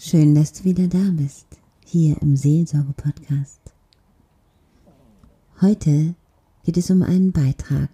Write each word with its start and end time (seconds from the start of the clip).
Schön, 0.00 0.36
dass 0.36 0.52
du 0.52 0.62
wieder 0.62 0.86
da 0.86 1.10
bist, 1.10 1.48
hier 1.84 2.22
im 2.22 2.36
Seelsorge-Podcast. 2.36 3.58
Heute 5.60 6.14
geht 6.62 6.76
es 6.76 6.88
um 6.92 7.02
einen 7.02 7.32
Beitrag, 7.32 7.88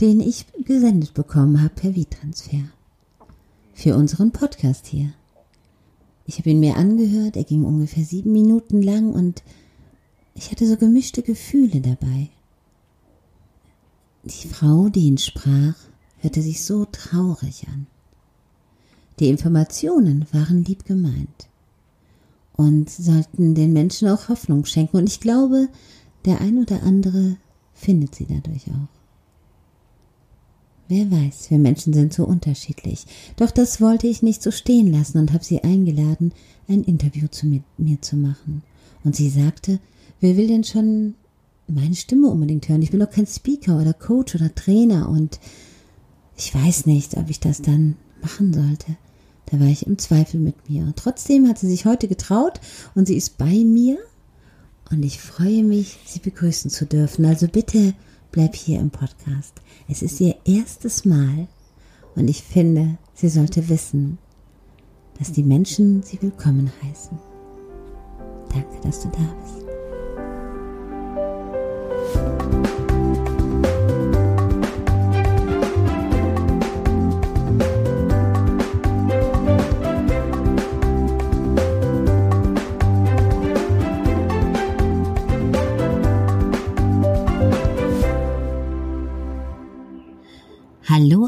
den 0.00 0.18
ich 0.18 0.46
gesendet 0.64 1.14
bekommen 1.14 1.62
habe 1.62 1.72
per 1.72 1.94
V-Transfer. 1.94 2.64
Für 3.72 3.94
unseren 3.94 4.32
Podcast 4.32 4.88
hier. 4.88 5.12
Ich 6.26 6.40
habe 6.40 6.50
ihn 6.50 6.58
mir 6.58 6.76
angehört, 6.76 7.36
er 7.36 7.44
ging 7.44 7.64
ungefähr 7.64 8.04
sieben 8.04 8.32
Minuten 8.32 8.82
lang 8.82 9.12
und 9.12 9.44
ich 10.34 10.50
hatte 10.50 10.66
so 10.66 10.76
gemischte 10.76 11.22
Gefühle 11.22 11.80
dabei. 11.80 12.30
Die 14.24 14.48
Frau, 14.48 14.88
die 14.88 15.06
ihn 15.06 15.18
sprach, 15.18 15.76
hörte 16.18 16.42
sich 16.42 16.64
so 16.64 16.84
traurig 16.86 17.68
an. 17.68 17.86
Die 19.20 19.28
Informationen 19.28 20.26
waren 20.32 20.64
lieb 20.64 20.84
gemeint 20.84 21.48
und 22.56 22.90
sollten 22.90 23.54
den 23.54 23.72
Menschen 23.72 24.08
auch 24.08 24.28
Hoffnung 24.28 24.64
schenken. 24.64 24.96
Und 24.96 25.08
ich 25.08 25.20
glaube, 25.20 25.68
der 26.24 26.40
ein 26.40 26.58
oder 26.58 26.82
andere 26.82 27.36
findet 27.72 28.14
sie 28.14 28.26
dadurch 28.26 28.68
auch. 28.68 28.94
Wer 30.88 31.10
weiß, 31.10 31.50
wir 31.50 31.58
Menschen 31.58 31.94
sind 31.94 32.12
so 32.12 32.24
unterschiedlich. 32.24 33.06
Doch 33.36 33.50
das 33.50 33.80
wollte 33.80 34.06
ich 34.06 34.22
nicht 34.22 34.42
so 34.42 34.50
stehen 34.50 34.92
lassen 34.92 35.18
und 35.18 35.32
habe 35.32 35.44
sie 35.44 35.64
eingeladen, 35.64 36.32
ein 36.68 36.82
Interview 36.84 37.26
zu 37.28 37.46
mir, 37.46 37.62
mir 37.78 38.02
zu 38.02 38.16
machen. 38.16 38.62
Und 39.02 39.16
sie 39.16 39.30
sagte, 39.30 39.80
wer 40.20 40.36
will 40.36 40.48
denn 40.48 40.64
schon 40.64 41.14
meine 41.66 41.94
Stimme 41.94 42.28
unbedingt 42.28 42.68
hören? 42.68 42.82
Ich 42.82 42.90
bin 42.90 43.00
doch 43.00 43.10
kein 43.10 43.26
Speaker 43.26 43.80
oder 43.80 43.94
Coach 43.94 44.34
oder 44.34 44.54
Trainer 44.54 45.08
und 45.08 45.40
ich 46.36 46.54
weiß 46.54 46.86
nicht, 46.86 47.16
ob 47.16 47.30
ich 47.30 47.40
das 47.40 47.62
dann 47.62 47.96
machen 48.20 48.52
sollte. 48.52 48.96
Da 49.54 49.60
war 49.60 49.68
ich 49.68 49.86
im 49.86 49.98
Zweifel 49.98 50.40
mit 50.40 50.68
mir. 50.68 50.92
Trotzdem 50.96 51.46
hat 51.46 51.58
sie 51.58 51.68
sich 51.68 51.84
heute 51.84 52.08
getraut 52.08 52.60
und 52.96 53.06
sie 53.06 53.16
ist 53.16 53.38
bei 53.38 53.62
mir. 53.64 53.98
Und 54.90 55.04
ich 55.04 55.20
freue 55.20 55.62
mich, 55.62 56.00
sie 56.04 56.18
begrüßen 56.18 56.72
zu 56.72 56.86
dürfen. 56.86 57.24
Also 57.24 57.46
bitte 57.46 57.94
bleib 58.32 58.56
hier 58.56 58.80
im 58.80 58.90
Podcast. 58.90 59.52
Es 59.86 60.02
ist 60.02 60.20
ihr 60.20 60.34
erstes 60.44 61.04
Mal 61.04 61.46
und 62.16 62.26
ich 62.26 62.42
finde, 62.42 62.98
sie 63.14 63.28
sollte 63.28 63.68
wissen, 63.68 64.18
dass 65.20 65.30
die 65.30 65.44
Menschen 65.44 66.02
sie 66.02 66.20
willkommen 66.20 66.72
heißen. 66.82 67.16
Danke, 68.52 68.80
dass 68.82 69.02
du 69.02 69.08
da 69.10 69.36
bist. 69.40 69.63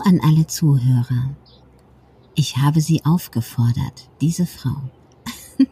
An 0.06 0.20
alle 0.20 0.46
Zuhörer. 0.46 1.34
Ich 2.36 2.58
habe 2.58 2.80
Sie 2.80 3.04
aufgefordert, 3.04 4.08
diese 4.20 4.46
Frau 4.46 4.76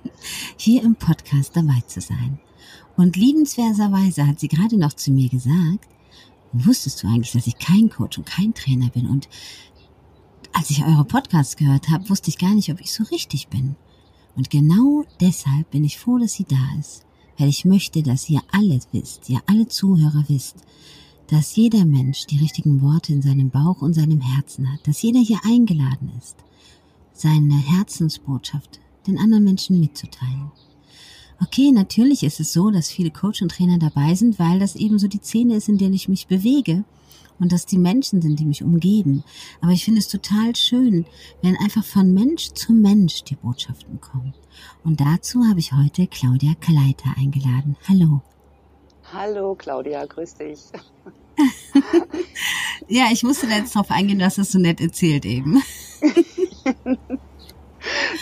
hier 0.57 0.83
im 0.83 0.97
Podcast 0.97 1.57
dabei 1.57 1.81
zu 1.87 2.01
sein. 2.01 2.41
Und 2.97 3.15
liebenswerterweise 3.15 4.27
hat 4.27 4.41
sie 4.41 4.49
gerade 4.49 4.77
noch 4.77 4.93
zu 4.95 5.13
mir 5.13 5.29
gesagt, 5.29 5.87
wusstest 6.53 7.01
du 7.01 7.07
eigentlich, 7.07 7.31
dass 7.31 7.47
ich 7.47 7.59
kein 7.59 7.91
Coach 7.91 8.19
und 8.19 8.27
kein 8.27 8.53
Trainer 8.55 8.89
bin? 8.89 9.07
Und 9.07 9.29
als 10.53 10.71
ich 10.71 10.85
eure 10.85 11.05
Podcasts 11.05 11.55
gehört 11.55 11.89
habe, 11.91 12.11
wusste 12.11 12.29
ich 12.29 12.39
gar 12.39 12.57
nicht, 12.57 12.73
ob 12.73 12.81
ich 12.81 12.93
so 12.93 13.05
richtig 13.05 13.47
bin. 13.47 13.77
Und 14.35 14.51
genau 14.51 15.05
deshalb 15.21 15.71
bin 15.71 15.85
ich 15.85 15.97
froh, 15.97 16.19
dass 16.19 16.33
sie 16.33 16.47
da 16.49 16.81
ist. 16.81 17.07
Weil 17.39 17.49
ich 17.49 17.65
möchte, 17.65 18.03
dass 18.03 18.29
ihr 18.29 18.43
alle 18.51 18.81
wisst, 18.91 19.29
ihr 19.31 19.43
alle 19.47 19.69
Zuhörer 19.69 20.25
wisst, 20.27 20.65
dass 21.35 21.57
jeder 21.57 21.85
Mensch 21.85 22.27
die 22.27 22.39
richtigen 22.39 22.81
Worte 22.81 23.13
in 23.13 23.21
seinem 23.21 23.51
Bauch 23.51 23.83
und 23.83 23.93
seinem 23.93 24.21
Herzen 24.21 24.73
hat, 24.73 24.87
dass 24.87 25.03
jeder 25.03 25.19
hier 25.19 25.41
eingeladen 25.45 26.13
ist, 26.17 26.37
seine 27.13 27.57
Herzensbotschaft 27.57 28.79
den 29.09 29.19
anderen 29.19 29.43
Menschen 29.43 29.81
mitzuteilen. 29.81 30.53
Okay, 31.43 31.73
natürlich 31.73 32.23
ist 32.23 32.39
es 32.39 32.53
so, 32.53 32.71
dass 32.71 32.89
viele 32.89 33.11
Coach 33.11 33.43
und 33.43 33.51
Trainer 33.51 33.79
dabei 33.79 34.15
sind, 34.15 34.39
weil 34.39 34.61
das 34.61 34.77
eben 34.77 35.01
so 35.01 35.09
die 35.09 35.19
Szene 35.19 35.57
ist, 35.57 35.69
in 35.69 35.77
der 35.77 35.91
ich 35.91 36.09
mich 36.09 36.29
bewege 36.29 36.85
und 37.41 37.51
dass 37.51 37.67
die 37.67 37.79
Menschen 37.79 38.23
sind, 38.23 38.39
die 38.39 38.47
mich 38.47 38.63
umgeben. 38.63 39.25
Aber 39.61 39.73
ich 39.73 39.85
finde 39.85 39.99
es 39.99 40.07
total 40.07 40.55
schön, 40.55 41.05
wenn 41.43 41.57
einfach 41.57 41.85
von 41.85 42.15
Mensch 42.15 42.53
zu 42.53 42.73
Mensch 42.73 43.25
die 43.25 43.35
Botschaften 43.35 44.01
kommen. 44.01 44.35
Und 44.85 45.01
dazu 45.01 45.45
habe 45.45 45.59
ich 45.59 45.73
heute 45.73 46.07
Claudia 46.07 46.55
Kaleiter 46.55 47.13
eingeladen. 47.17 47.77
Hallo. 47.89 48.23
Hallo 49.15 49.55
Claudia, 49.55 50.05
grüß 50.07 50.35
dich. 50.35 50.61
ja, 52.89 53.05
ich 53.13 53.23
musste 53.23 53.47
da 53.47 53.55
jetzt 53.55 53.77
drauf 53.77 53.91
eingehen, 53.91 54.19
du 54.19 54.25
hast 54.25 54.39
das 54.39 54.51
so 54.51 54.59
nett 54.59 54.81
erzählt 54.81 55.25
eben. 55.25 55.63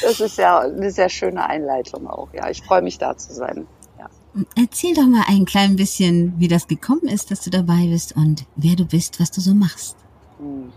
das 0.03 0.21
ist 0.21 0.37
ja 0.37 0.59
eine 0.59 0.91
sehr 0.91 1.09
schöne 1.09 1.49
Einleitung 1.49 2.07
auch. 2.07 2.29
Ja, 2.35 2.51
ich 2.51 2.63
freue 2.63 2.83
mich 2.83 2.99
da 2.99 3.17
zu 3.17 3.33
sein. 3.33 3.67
Ja. 3.99 4.11
Erzähl 4.55 4.93
doch 4.95 5.07
mal 5.07 5.25
ein 5.29 5.47
klein 5.47 5.77
bisschen, 5.77 6.35
wie 6.39 6.49
das 6.49 6.69
gekommen 6.69 7.09
ist, 7.09 7.31
dass 7.31 7.41
du 7.41 7.49
dabei 7.49 7.87
bist 7.87 8.15
und 8.15 8.45
wer 8.57 8.77
du 8.77 8.85
bist, 8.85 9.19
was 9.19 9.31
du 9.31 9.41
so 9.41 9.55
machst. 9.55 9.97
Hm. 10.39 10.73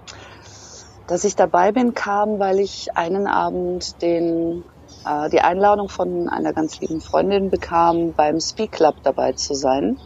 Dass 1.07 1.25
ich 1.25 1.35
dabei 1.35 1.73
bin, 1.73 1.93
kam, 1.93 2.39
weil 2.39 2.59
ich 2.59 2.95
einen 2.95 3.27
Abend 3.27 4.01
den 4.01 4.63
äh, 5.05 5.29
die 5.29 5.41
Einladung 5.41 5.89
von 5.89 6.29
einer 6.29 6.53
ganz 6.53 6.79
lieben 6.79 7.01
Freundin 7.01 7.49
bekam, 7.49 8.13
beim 8.13 8.39
Speak 8.39 8.71
Club 8.71 8.95
dabei 9.03 9.33
zu 9.33 9.53
sein. 9.53 9.97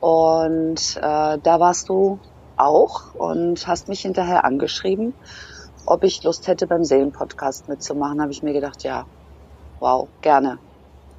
Und 0.00 0.96
äh, 0.96 1.38
da 1.38 1.60
warst 1.60 1.88
du 1.88 2.18
auch 2.56 3.14
und 3.14 3.66
hast 3.66 3.88
mich 3.88 4.00
hinterher 4.00 4.44
angeschrieben, 4.44 5.14
ob 5.86 6.04
ich 6.04 6.22
Lust 6.22 6.46
hätte, 6.46 6.66
beim 6.66 6.84
Seelenpodcast 6.84 7.68
mitzumachen. 7.68 8.20
Habe 8.20 8.32
ich 8.32 8.42
mir 8.42 8.52
gedacht, 8.52 8.82
ja, 8.82 9.06
wow, 9.80 10.08
gerne. 10.20 10.58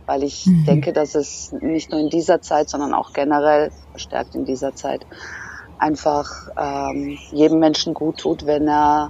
Weil 0.05 0.23
ich 0.23 0.45
mhm. 0.45 0.65
denke, 0.65 0.93
dass 0.93 1.15
es 1.15 1.51
nicht 1.51 1.91
nur 1.91 1.99
in 1.99 2.09
dieser 2.09 2.41
Zeit, 2.41 2.69
sondern 2.69 2.93
auch 2.93 3.13
generell 3.13 3.71
verstärkt 3.91 4.35
in 4.35 4.45
dieser 4.45 4.75
Zeit 4.75 5.05
einfach 5.77 6.49
ähm, 6.57 7.17
jedem 7.31 7.59
Menschen 7.59 7.93
gut 7.93 8.19
tut, 8.19 8.45
wenn 8.45 8.67
er 8.67 9.09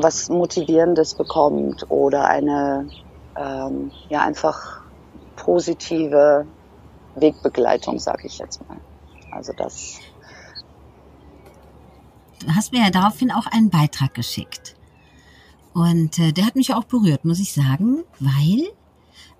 was 0.00 0.28
Motivierendes 0.28 1.14
bekommt 1.14 1.90
oder 1.90 2.26
eine 2.26 2.86
ähm, 3.36 3.90
ja 4.08 4.22
einfach 4.22 4.82
positive 5.36 6.46
Wegbegleitung, 7.14 7.98
sage 7.98 8.26
ich 8.26 8.38
jetzt 8.38 8.66
mal. 8.68 8.78
Also 9.30 9.52
das. 9.52 9.98
Du 12.40 12.54
hast 12.54 12.72
mir 12.72 12.82
ja 12.82 12.90
daraufhin 12.90 13.30
auch 13.30 13.46
einen 13.46 13.70
Beitrag 13.70 14.14
geschickt. 14.14 14.76
Und 15.74 16.18
äh, 16.18 16.32
der 16.32 16.46
hat 16.46 16.56
mich 16.56 16.74
auch 16.74 16.84
berührt, 16.84 17.24
muss 17.24 17.40
ich 17.40 17.52
sagen, 17.52 18.04
weil, 18.20 18.68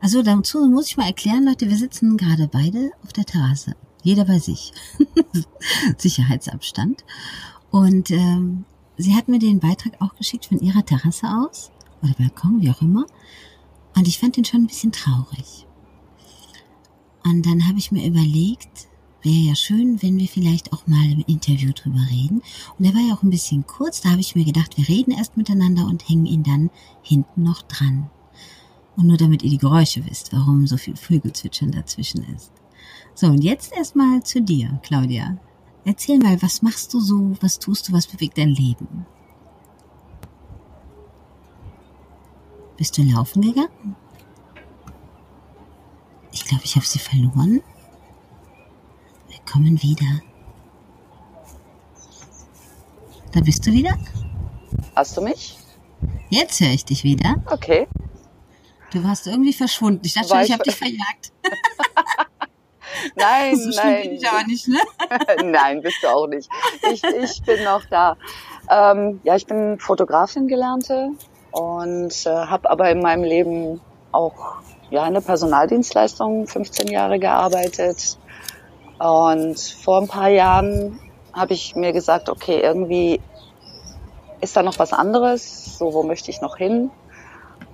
also 0.01 0.23
dazu 0.23 0.67
muss 0.67 0.87
ich 0.87 0.97
mal 0.97 1.07
erklären, 1.07 1.45
Leute, 1.45 1.69
wir 1.69 1.77
sitzen 1.77 2.17
gerade 2.17 2.49
beide 2.49 2.93
auf 3.05 3.13
der 3.13 3.25
Terrasse. 3.25 3.75
Jeder 4.03 4.25
bei 4.25 4.39
sich. 4.39 4.73
Sicherheitsabstand. 5.99 7.05
Und 7.71 8.11
ähm, 8.11 8.65
sie 8.97 9.15
hat 9.15 9.29
mir 9.29 9.39
den 9.39 9.61
Beitrag 9.61 10.01
auch 10.01 10.15
geschickt 10.15 10.47
von 10.47 10.59
ihrer 10.61 10.85
Terrasse 10.85 11.27
aus, 11.27 11.71
oder 12.03 12.15
Balkon, 12.15 12.61
wie 12.61 12.71
auch 12.71 12.83
immer. 12.83 13.07
Und 13.95 14.09
ich 14.09 14.19
fand 14.19 14.37
den 14.37 14.45
schon 14.45 14.63
ein 14.63 14.67
bisschen 14.67 14.93
traurig. 14.93 15.67
Und 17.25 17.47
dann 17.47 17.69
habe 17.69 17.79
ich 17.79 17.93
mir 17.93 18.07
überlegt, 18.07 18.89
wäre 19.23 19.37
ja 19.37 19.55
schön, 19.55 20.03
wenn 20.03 20.19
wir 20.19 20.29
vielleicht 20.29 20.73
auch 20.73 20.87
mal 20.87 21.11
im 21.11 21.25
Interview 21.27 21.73
drüber 21.73 22.01
reden. 22.11 22.43
Und 22.79 22.85
er 22.85 22.95
war 22.95 23.01
ja 23.01 23.15
auch 23.15 23.23
ein 23.23 23.31
bisschen 23.31 23.67
kurz, 23.67 24.01
da 24.01 24.11
habe 24.11 24.21
ich 24.21 24.35
mir 24.35 24.45
gedacht, 24.45 24.77
wir 24.77 24.89
reden 24.89 25.13
erst 25.13 25.37
miteinander 25.37 25.87
und 25.87 26.09
hängen 26.09 26.27
ihn 26.27 26.43
dann 26.43 26.71
hinten 27.03 27.43
noch 27.43 27.63
dran. 27.63 28.11
Und 28.97 29.07
nur 29.07 29.17
damit 29.17 29.43
ihr 29.43 29.51
die 29.51 29.59
Geräusche 29.59 30.05
wisst, 30.07 30.33
warum 30.33 30.67
so 30.67 30.77
viel 30.77 30.97
Vögelzwitschern 30.97 31.71
dazwischen 31.71 32.25
ist. 32.35 32.53
So, 33.15 33.29
und 33.29 33.43
jetzt 33.43 33.73
erstmal 33.73 34.23
zu 34.23 34.43
dir, 34.43 34.81
Claudia. 34.83 35.39
Erzähl 35.85 36.19
mal, 36.19 36.41
was 36.43 36.63
machst 36.63 36.93
du 36.95 37.01
so, 37.01 37.37
was 37.41 37.59
tust 37.59 37.89
du, 37.89 37.93
was 37.93 38.07
bewegt 38.07 38.39
dein 38.39 38.51
Leben? 38.51 39.07
Bist 42.77 42.97
du 42.97 43.03
laufen 43.03 43.43
gegangen? 43.43 43.97
Ich 46.33 46.45
glaube, 46.45 46.65
ich 46.65 46.75
habe 46.77 46.87
sie 46.87 46.99
verloren. 46.99 47.63
Wir 49.29 49.39
kommen 49.51 49.81
wieder. 49.83 50.21
Da 53.33 53.41
bist 53.41 53.67
du 53.67 53.73
wieder? 53.73 53.97
Hast 54.97 55.17
du 55.17 55.23
mich? 55.23 55.59
Jetzt 56.31 56.61
höre 56.61 56.71
ich 56.71 56.85
dich 56.85 57.05
wieder. 57.05 57.37
Okay. 57.47 57.87
Du 58.91 59.05
warst 59.05 59.27
irgendwie 59.27 59.53
verschwunden. 59.53 60.01
Ich 60.05 60.15
dachte 60.15 60.29
schon, 60.29 60.41
ich, 60.41 60.53
habe 60.53 60.65
dich 60.65 60.77
verjagt. 60.77 61.33
nein, 63.17 63.57
so 63.57 63.71
nein. 63.71 64.03
Bin 64.03 64.13
ich 64.13 64.29
aber 64.29 64.45
nicht, 64.45 64.69
ne? 64.69 64.81
nein, 65.45 65.83
bist 65.83 65.97
du 66.03 66.09
auch 66.09 66.27
nicht. 66.27 66.49
Ich, 66.91 67.03
ich 67.05 67.43
bin 67.43 67.65
noch 67.65 67.85
da. 67.87 68.17
Ähm, 68.69 69.21
ja, 69.25 69.37
ich 69.37 69.47
bin 69.47 69.79
Fotografin 69.79 70.49
gelernte 70.49 71.13
und 71.53 72.27
äh, 72.27 72.31
habe 72.31 72.71
aber 72.71 72.91
in 72.91 73.01
meinem 73.01 73.25
Leben 73.25 73.81
auch 74.11 74.57
ja, 74.91 75.07
in 75.07 75.15
der 75.15 75.21
Personaldienstleistung 75.23 76.47
15 76.47 76.89
Jahre 76.89 77.19
gearbeitet. 77.19 78.19
Und 78.99 79.59
vor 79.59 80.01
ein 80.01 80.09
paar 80.09 80.29
Jahren 80.29 80.99
habe 81.33 81.55
ich 81.55 81.75
mir 81.77 81.93
gesagt, 81.93 82.29
okay, 82.29 82.61
irgendwie 82.61 83.21
ist 84.41 84.57
da 84.57 84.63
noch 84.63 84.79
was 84.79 84.93
anderes, 84.93 85.79
so 85.79 85.95
wo 85.95 86.03
möchte 86.03 86.31
ich 86.31 86.41
noch 86.41 86.57
hin? 86.57 86.91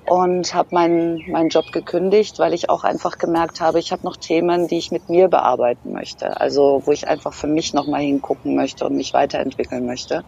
Und 0.06 0.54
habe 0.54 0.68
meinen 0.72 1.30
meinen 1.30 1.48
Job 1.50 1.70
gekündigt, 1.72 2.38
weil 2.38 2.54
ich 2.54 2.70
auch 2.70 2.84
einfach 2.84 3.18
gemerkt 3.18 3.60
habe, 3.60 3.78
ich 3.78 3.92
habe 3.92 4.04
noch 4.04 4.16
Themen, 4.16 4.68
die 4.68 4.78
ich 4.78 4.90
mit 4.90 5.08
mir 5.10 5.28
bearbeiten 5.28 5.92
möchte. 5.92 6.40
Also 6.40 6.82
wo 6.86 6.92
ich 6.92 7.08
einfach 7.08 7.34
für 7.34 7.46
mich 7.46 7.74
nochmal 7.74 8.00
hingucken 8.00 8.54
möchte 8.54 8.86
und 8.86 8.96
mich 8.96 9.12
weiterentwickeln 9.12 9.84
möchte. 9.84 10.24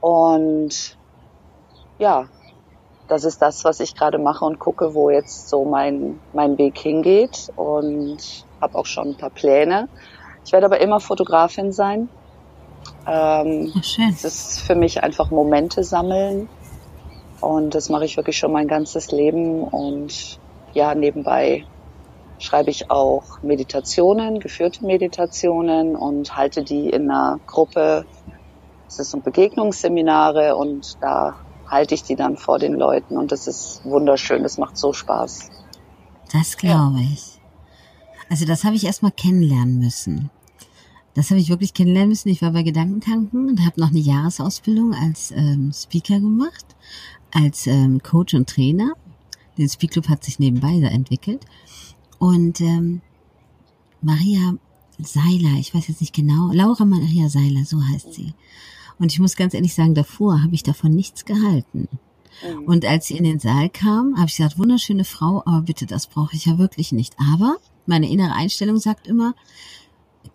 Und 0.00 0.96
ja, 1.98 2.28
das 3.08 3.24
ist 3.24 3.40
das, 3.40 3.64
was 3.64 3.80
ich 3.80 3.94
gerade 3.94 4.18
mache 4.18 4.44
und 4.44 4.58
gucke, 4.58 4.94
wo 4.94 5.10
jetzt 5.10 5.48
so 5.48 5.64
mein, 5.64 6.20
mein 6.32 6.58
Weg 6.58 6.78
hingeht 6.78 7.50
und 7.56 8.18
habe 8.60 8.78
auch 8.78 8.86
schon 8.86 9.08
ein 9.08 9.16
paar 9.16 9.30
Pläne. 9.30 9.88
Ich 10.44 10.52
werde 10.52 10.66
aber 10.66 10.80
immer 10.80 11.00
Fotografin 11.00 11.72
sein. 11.72 12.08
Ähm, 13.06 13.72
schön. 13.82 14.10
Es 14.10 14.24
ist 14.24 14.60
für 14.60 14.74
mich 14.74 15.02
einfach 15.02 15.30
Momente 15.30 15.82
sammeln 15.82 16.48
und 17.40 17.74
das 17.74 17.88
mache 17.88 18.04
ich 18.04 18.16
wirklich 18.16 18.38
schon 18.38 18.52
mein 18.52 18.68
ganzes 18.68 19.10
Leben 19.10 19.62
und 19.62 20.38
ja, 20.74 20.94
nebenbei 20.94 21.64
schreibe 22.38 22.70
ich 22.70 22.90
auch 22.90 23.42
Meditationen, 23.42 24.38
geführte 24.38 24.84
Meditationen 24.84 25.96
und 25.96 26.36
halte 26.36 26.62
die 26.62 26.90
in 26.90 27.10
einer 27.10 27.40
Gruppe. 27.46 28.04
Es 28.86 28.98
ist 28.98 29.10
so 29.10 29.18
Begegnungsseminare 29.18 30.56
und 30.56 31.02
da 31.02 31.34
halte 31.68 31.94
ich 31.94 32.02
die 32.02 32.16
dann 32.16 32.36
vor 32.36 32.58
den 32.58 32.74
Leuten 32.74 33.16
und 33.16 33.32
das 33.32 33.46
ist 33.46 33.84
wunderschön, 33.84 34.42
das 34.42 34.58
macht 34.58 34.76
so 34.76 34.92
Spaß. 34.92 35.50
Das 36.32 36.56
glaube 36.56 37.00
ja. 37.00 37.08
ich. 37.12 37.40
Also 38.30 38.44
das 38.44 38.64
habe 38.64 38.76
ich 38.76 38.84
erstmal 38.84 39.12
kennenlernen 39.12 39.78
müssen. 39.78 40.30
Das 41.14 41.30
habe 41.30 41.40
ich 41.40 41.48
wirklich 41.48 41.74
kennenlernen 41.74 42.10
müssen. 42.10 42.28
Ich 42.28 42.42
war 42.42 42.52
bei 42.52 42.62
Gedankentanken 42.62 43.48
und 43.48 43.64
habe 43.64 43.80
noch 43.80 43.88
eine 43.88 43.98
Jahresausbildung 43.98 44.94
als 44.94 45.30
ähm, 45.30 45.72
Speaker 45.72 46.20
gemacht, 46.20 46.76
als 47.32 47.66
ähm, 47.66 48.02
Coach 48.02 48.34
und 48.34 48.48
Trainer. 48.48 48.92
Den 49.56 49.68
Speak 49.68 49.90
Club 49.90 50.08
hat 50.08 50.22
sich 50.22 50.38
nebenbei 50.38 50.80
entwickelt. 50.86 51.44
Und 52.18 52.60
ähm, 52.60 53.00
Maria 54.00 54.54
Seiler, 54.98 55.58
ich 55.58 55.74
weiß 55.74 55.88
jetzt 55.88 56.00
nicht 56.00 56.14
genau, 56.14 56.52
Laura 56.52 56.84
Maria 56.84 57.28
Seiler, 57.28 57.64
so 57.64 57.82
heißt 57.82 58.14
sie. 58.14 58.34
Und 58.98 59.12
ich 59.12 59.20
muss 59.20 59.36
ganz 59.36 59.54
ehrlich 59.54 59.74
sagen, 59.74 59.94
davor 59.94 60.42
habe 60.42 60.54
ich 60.54 60.62
davon 60.62 60.92
nichts 60.92 61.24
gehalten. 61.24 61.88
Mhm. 62.42 62.64
Und 62.64 62.84
als 62.84 63.06
sie 63.06 63.16
in 63.16 63.24
den 63.24 63.38
Saal 63.38 63.68
kam, 63.70 64.16
habe 64.16 64.28
ich 64.28 64.36
gesagt, 64.36 64.58
wunderschöne 64.58 65.04
Frau, 65.04 65.42
aber 65.44 65.62
bitte, 65.62 65.86
das 65.86 66.06
brauche 66.06 66.34
ich 66.34 66.46
ja 66.46 66.58
wirklich 66.58 66.92
nicht. 66.92 67.14
Aber 67.18 67.56
meine 67.86 68.10
innere 68.10 68.32
Einstellung 68.32 68.78
sagt 68.78 69.06
immer, 69.06 69.34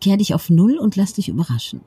kehr 0.01 0.17
dich 0.17 0.33
auf 0.33 0.49
Null 0.49 0.77
und 0.77 0.95
lass 0.95 1.13
dich 1.13 1.29
überraschen. 1.29 1.81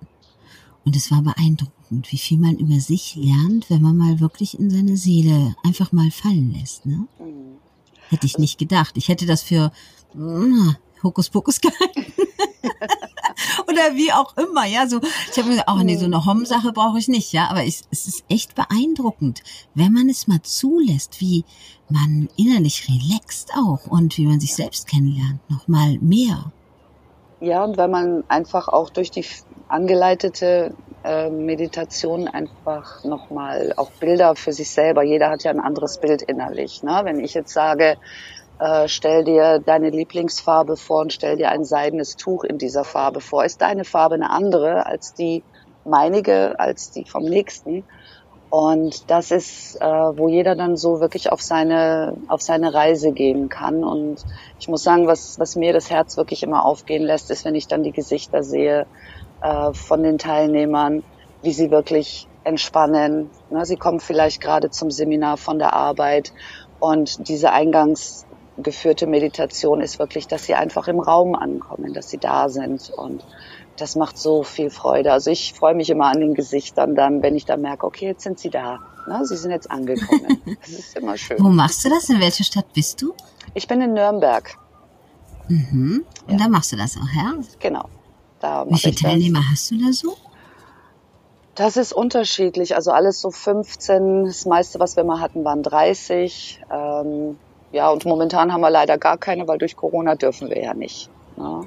Und 0.85 0.95
es 0.95 1.11
war 1.11 1.23
beeindruckend, 1.23 2.13
wie 2.13 2.19
viel 2.19 2.39
man 2.39 2.57
über 2.57 2.79
sich 2.79 3.17
lernt, 3.17 3.69
wenn 3.71 3.83
man 3.83 3.97
mal 3.97 4.21
wirklich 4.21 4.59
in 4.59 4.71
seine 4.71 4.97
Seele 4.97 5.57
einfach 5.65 5.91
mal 5.93 6.11
fallen 6.11 6.53
lässt. 6.53 6.87
Ne? 6.87 7.09
Mhm. 7.19 7.57
Hätte 8.09 8.27
ich 8.27 8.39
nicht 8.39 8.59
gedacht. 8.59 8.97
Ich 8.97 9.09
hätte 9.09 9.27
das 9.27 9.43
für 9.43 9.73
Hokuspokus 11.03 11.61
gehalten. 11.61 12.13
Oder 13.69 13.95
wie 13.95 14.13
auch 14.13 14.37
immer, 14.37 14.65
ja, 14.67 14.87
so, 14.87 15.01
ich 15.31 15.37
habe 15.37 15.49
mir 15.49 15.51
gesagt, 15.51 15.69
ach 15.69 15.83
nee, 15.83 15.97
so 15.97 16.07
eine 16.07 16.25
Hom-Sache 16.25 16.73
brauche 16.73 16.99
ich 16.99 17.09
nicht, 17.09 17.33
ja, 17.33 17.49
aber 17.49 17.65
es, 17.65 17.85
es 17.91 18.07
ist 18.07 18.25
echt 18.29 18.55
beeindruckend, 18.55 19.43
wenn 19.75 19.93
man 19.93 20.09
es 20.09 20.27
mal 20.27 20.41
zulässt, 20.43 21.21
wie 21.21 21.45
man 21.89 22.29
innerlich 22.37 22.89
relaxt 22.89 23.53
auch 23.55 23.87
und 23.87 24.17
wie 24.17 24.27
man 24.27 24.41
sich 24.41 24.55
selbst 24.55 24.89
kennenlernt, 24.89 25.41
noch 25.51 25.69
mal 25.69 25.99
mehr. 26.01 26.53
Ja, 27.41 27.65
und 27.65 27.77
wenn 27.77 27.91
man 27.91 28.25
einfach 28.29 28.69
auch 28.69 28.91
durch 28.91 29.11
die 29.11 29.25
angeleitete 29.69 30.75
äh, 31.05 31.31
Meditation 31.31 32.29
einfach 32.29 33.05
nochmal 33.05 33.73
auch 33.77 33.91
Bilder 33.93 34.35
für 34.35 34.53
sich 34.53 34.71
selber. 34.71 35.03
Jeder 35.03 35.31
hat 35.31 35.45
ja 35.45 35.51
ein 35.51 35.61
anderes 35.61 35.99
Bild 35.99 36.23
innerlich. 36.23 36.83
Ne? 36.83 37.01
Wenn 37.05 37.21
ich 37.21 37.35
jetzt 37.35 37.53
sage, 37.53 37.97
äh, 38.59 38.89
stell 38.89 39.25
dir 39.25 39.59
deine 39.59 39.91
Lieblingsfarbe 39.91 40.77
vor 40.77 41.03
und 41.03 41.13
stell 41.13 41.37
dir 41.37 41.51
ein 41.51 41.65
seidenes 41.65 42.17
Tuch 42.17 42.45
in 42.45 42.59
dieser 42.59 42.85
Farbe 42.85 43.21
vor. 43.21 43.45
Ist 43.45 43.61
deine 43.61 43.85
Farbe 43.85 44.15
eine 44.15 44.31
andere 44.31 44.87
als 44.87 45.15
die 45.15 45.43
meinige, 45.85 46.59
als 46.59 46.91
die 46.91 47.05
vom 47.05 47.25
nächsten? 47.25 47.85
Und 48.49 49.11
das 49.11 49.33
ist, 49.33 49.77
äh, 49.81 49.85
wo 49.85 50.29
jeder 50.29 50.55
dann 50.55 50.77
so 50.77 51.01
wirklich 51.01 51.33
auf 51.33 51.43
seine, 51.43 52.17
auf 52.29 52.41
seine 52.41 52.73
Reise 52.73 53.13
gehen 53.13 53.49
kann. 53.49 53.85
Und 53.85 54.25
ich 54.59 54.69
muss 54.69 54.83
sagen, 54.83 55.07
was, 55.07 55.39
was 55.39 55.57
mir 55.57 55.73
das 55.73 55.91
Herz 55.91 56.17
wirklich 56.17 56.43
immer 56.43 56.65
aufgehen 56.65 57.03
lässt, 57.03 57.31
ist, 57.31 57.45
wenn 57.45 57.57
ich 57.57 57.67
dann 57.67 57.83
die 57.83 57.93
Gesichter 57.93 58.43
sehe 58.43 58.87
äh, 59.43 59.73
von 59.73 60.03
den 60.03 60.17
Teilnehmern, 60.17 61.03
wie 61.43 61.53
sie 61.53 61.71
wirklich 61.71 62.29
entspannen. 62.45 63.31
Na, 63.51 63.65
sie 63.65 63.77
kommen 63.77 64.01
vielleicht 64.01 64.41
gerade 64.41 64.71
zum 64.71 64.91
Seminar 64.91 65.37
von 65.37 65.59
der 65.59 65.75
Arbeit 65.75 66.33
und 66.79 67.29
diese 67.29 67.53
Eingangs, 67.53 68.26
geführte 68.59 69.07
Meditation 69.07 69.81
ist 69.81 69.99
wirklich, 69.99 70.27
dass 70.27 70.45
sie 70.45 70.55
einfach 70.55 70.89
im 70.89 71.01
Raum 71.01 71.35
ankommen, 71.35 71.93
dass 71.93 72.11
sie 72.11 72.19
da 72.19 72.49
sind 72.49 72.91
und 72.91 73.25
das 73.77 73.97
macht 73.97 74.17
so 74.19 74.43
viel 74.43 74.71
Freude. 74.71 75.13
Also 75.13 75.31
ich 75.31 75.53
freue 75.53 75.75
mich 75.75 75.91
immer 75.91 76.07
an 76.07 76.21
den 76.21 76.35
Gesichtern 76.35 76.95
dann, 76.95 77.23
wenn 77.23 77.37
ich 77.37 77.45
da 77.45 77.57
merke, 77.57 77.87
okay, 77.87 78.07
jetzt 78.07 78.23
sind 78.23 78.39
sie 78.39 78.51
da. 78.51 78.81
Na, 79.07 79.25
sie 79.25 79.37
sind 79.37 79.51
jetzt 79.51 79.71
angekommen. 79.71 80.41
Das 80.61 80.71
ist 80.71 80.97
immer 80.97 81.17
schön. 81.17 81.37
Wo 81.39 81.49
machst 81.49 81.85
du 81.85 81.91
das? 81.91 82.09
In 82.09 82.21
welcher 82.21 82.45
Stadt 82.45 82.73
bist 82.73 83.03
du? 83.03 83.15
Ich 83.55 83.69
bin 83.69 83.81
in 83.81 83.93
Nürnberg. 83.93 84.57
Mhm. 85.49 86.05
Und 86.27 86.33
ja. 86.33 86.45
da 86.45 86.49
machst 86.49 86.73
du 86.73 86.77
das 86.77 86.97
auch, 86.97 87.15
ja? 87.15 87.35
Genau. 87.61 87.89
Da 88.41 88.67
Wie 88.69 88.79
viele 88.79 88.95
Teilnehmer 88.95 89.41
das. 89.41 89.49
hast 89.51 89.71
du 89.71 89.79
da 89.79 89.93
so? 89.93 90.17
Das 91.55 91.77
ist 91.77 91.93
unterschiedlich. 91.93 92.75
Also 92.75 92.91
alles 92.91 93.21
so 93.21 93.31
15. 93.31 94.25
Das 94.25 94.45
meiste, 94.45 94.81
was 94.81 94.97
wir 94.97 95.05
mal 95.05 95.21
hatten, 95.21 95.45
waren 95.45 95.63
30. 95.63 96.63
Ähm, 96.71 97.39
ja, 97.77 97.91
und 97.91 98.07
momentan 98.07 98.55
haben 98.55 98.63
wir 98.63 98.71
leider 98.71 98.97
gar 98.97 99.19
keine, 99.19 99.47
weil 99.47 99.59
durch 99.59 99.77
Corona 99.77 100.15
dürfen 100.15 100.49
wir 100.49 100.63
ja 100.63 100.73
nicht. 100.73 101.11
Ne? 101.37 101.67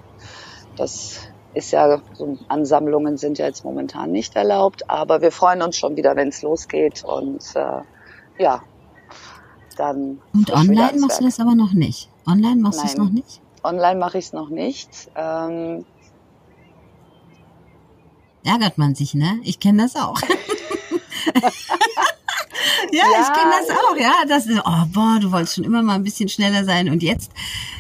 Das 0.76 1.20
ist 1.54 1.70
ja, 1.70 2.02
so 2.14 2.36
Ansammlungen 2.48 3.18
sind 3.18 3.38
ja 3.38 3.46
jetzt 3.46 3.64
momentan 3.64 4.12
nicht 4.12 4.36
erlaubt, 4.36 4.90
aber 4.90 5.22
wir 5.22 5.32
freuen 5.32 5.62
uns 5.62 5.78
schon 5.78 5.98
wieder, 5.98 6.16
wenn 6.16 6.30
es 6.30 6.42
losgeht 6.42 7.04
und 7.04 7.44
äh, 7.56 7.82
ja, 8.42 8.64
dann. 9.78 10.20
Und 10.34 10.52
online 10.52 11.00
machst 11.00 11.20
du 11.20 11.26
das 11.26 11.40
aber 11.40 11.54
noch 11.54 11.74
nicht? 11.74 12.10
Online 12.26 12.60
machst 12.60 12.82
du 12.82 12.86
es 12.88 12.98
noch 12.98 13.12
nicht? 13.12 13.39
Online 13.63 14.00
mache 14.00 14.18
ich 14.18 14.25
es 14.25 14.34
noch 14.34 14.50
nicht. 14.50 14.89
Ähm, 15.16 15.86
Ärgert 18.44 18.80
man 18.80 18.96
sich, 18.96 19.13
ne? 19.13 19.39
Ich 19.44 19.60
kenne 19.60 19.84
das 19.84 19.96
auch. 19.96 20.20
ja, 22.91 23.03
ja, 23.03 23.22
ich 23.22 23.34
kenne 23.34 23.51
das 23.60 23.69
auch, 23.77 23.98
ja. 23.98 24.13
Das 24.27 24.46
ist, 24.46 24.60
oh, 24.60 24.86
boah, 24.93 25.17
du 25.22 25.31
wolltest 25.31 25.55
schon 25.55 25.63
immer 25.63 25.81
mal 25.81 25.96
ein 25.96 26.03
bisschen 26.03 26.29
schneller 26.29 26.63
sein 26.63 26.89
und 26.89 27.03
jetzt, 27.03 27.31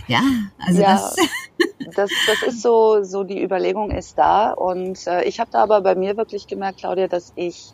ja, 0.07 0.21
also 0.59 0.81
ja, 0.81 0.93
das. 0.93 1.15
das, 1.95 2.09
das 2.27 2.43
ist 2.47 2.61
so, 2.61 3.03
so 3.03 3.23
die 3.23 3.41
Überlegung 3.43 3.91
ist 3.91 4.17
da. 4.17 4.51
Und 4.51 5.05
äh, 5.07 5.23
ich 5.23 5.39
habe 5.39 5.51
da 5.51 5.63
aber 5.63 5.81
bei 5.81 5.95
mir 5.95 6.17
wirklich 6.17 6.47
gemerkt, 6.47 6.79
Claudia, 6.79 7.07
dass 7.07 7.33
ich 7.35 7.71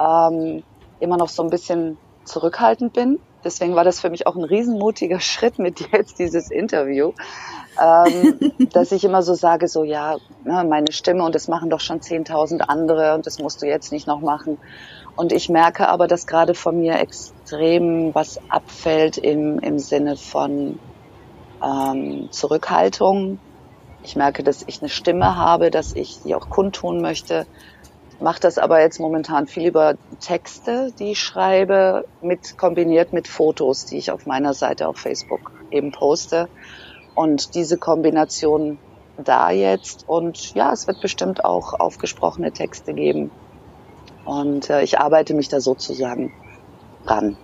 ähm, 0.00 0.62
immer 1.00 1.16
noch 1.16 1.28
so 1.28 1.42
ein 1.42 1.50
bisschen 1.50 1.96
zurückhaltend 2.24 2.92
bin. 2.92 3.18
Deswegen 3.44 3.74
war 3.74 3.84
das 3.84 4.00
für 4.00 4.10
mich 4.10 4.26
auch 4.26 4.36
ein 4.36 4.44
riesenmutiger 4.44 5.20
Schritt 5.20 5.58
mit 5.58 5.80
jetzt 5.92 6.18
dieses 6.18 6.50
Interview, 6.50 7.12
ähm, 7.80 8.52
dass 8.72 8.92
ich 8.92 9.04
immer 9.04 9.22
so 9.22 9.34
sage, 9.34 9.68
so 9.68 9.84
ja, 9.84 10.16
ne, 10.44 10.64
meine 10.64 10.92
Stimme 10.92 11.24
und 11.24 11.34
das 11.34 11.48
machen 11.48 11.70
doch 11.70 11.80
schon 11.80 12.00
10.000 12.00 12.60
andere 12.60 13.14
und 13.14 13.26
das 13.26 13.38
musst 13.38 13.62
du 13.62 13.66
jetzt 13.66 13.92
nicht 13.92 14.06
noch 14.06 14.20
machen. 14.20 14.58
Und 15.16 15.32
ich 15.32 15.48
merke 15.48 15.88
aber, 15.88 16.08
dass 16.08 16.26
gerade 16.26 16.54
von 16.54 16.80
mir 16.80 16.98
extrem 16.98 18.14
was 18.14 18.40
abfällt 18.50 19.16
im, 19.16 19.58
im 19.60 19.78
Sinne 19.78 20.16
von 20.16 20.78
ähm, 21.62 22.28
Zurückhaltung. 22.30 23.38
Ich 24.02 24.16
merke, 24.16 24.42
dass 24.42 24.64
ich 24.66 24.80
eine 24.80 24.88
Stimme 24.88 25.36
habe, 25.36 25.70
dass 25.70 25.94
ich 25.94 26.22
die 26.22 26.34
auch 26.34 26.50
kundtun 26.50 27.00
möchte. 27.00 27.46
Mache 28.20 28.40
das 28.40 28.58
aber 28.58 28.80
jetzt 28.80 28.98
momentan 29.00 29.46
viel 29.46 29.68
über 29.68 29.94
Texte, 30.20 30.92
die 30.98 31.12
ich 31.12 31.20
schreibe, 31.20 32.04
mit 32.20 32.58
kombiniert 32.58 33.12
mit 33.12 33.28
Fotos, 33.28 33.86
die 33.86 33.98
ich 33.98 34.10
auf 34.10 34.26
meiner 34.26 34.54
Seite 34.54 34.88
auf 34.88 34.98
Facebook 34.98 35.52
eben 35.70 35.92
poste. 35.92 36.48
Und 37.14 37.54
diese 37.54 37.78
Kombination 37.78 38.78
da 39.16 39.50
jetzt 39.50 40.08
und 40.08 40.54
ja, 40.54 40.72
es 40.72 40.88
wird 40.88 41.00
bestimmt 41.00 41.44
auch 41.44 41.78
aufgesprochene 41.78 42.50
Texte 42.52 42.94
geben, 42.94 43.30
und 44.24 44.70
äh, 44.70 44.82
ich 44.82 44.98
arbeite 44.98 45.34
mich 45.34 45.48
da 45.48 45.60
sozusagen 45.60 46.32
ran. 47.06 47.36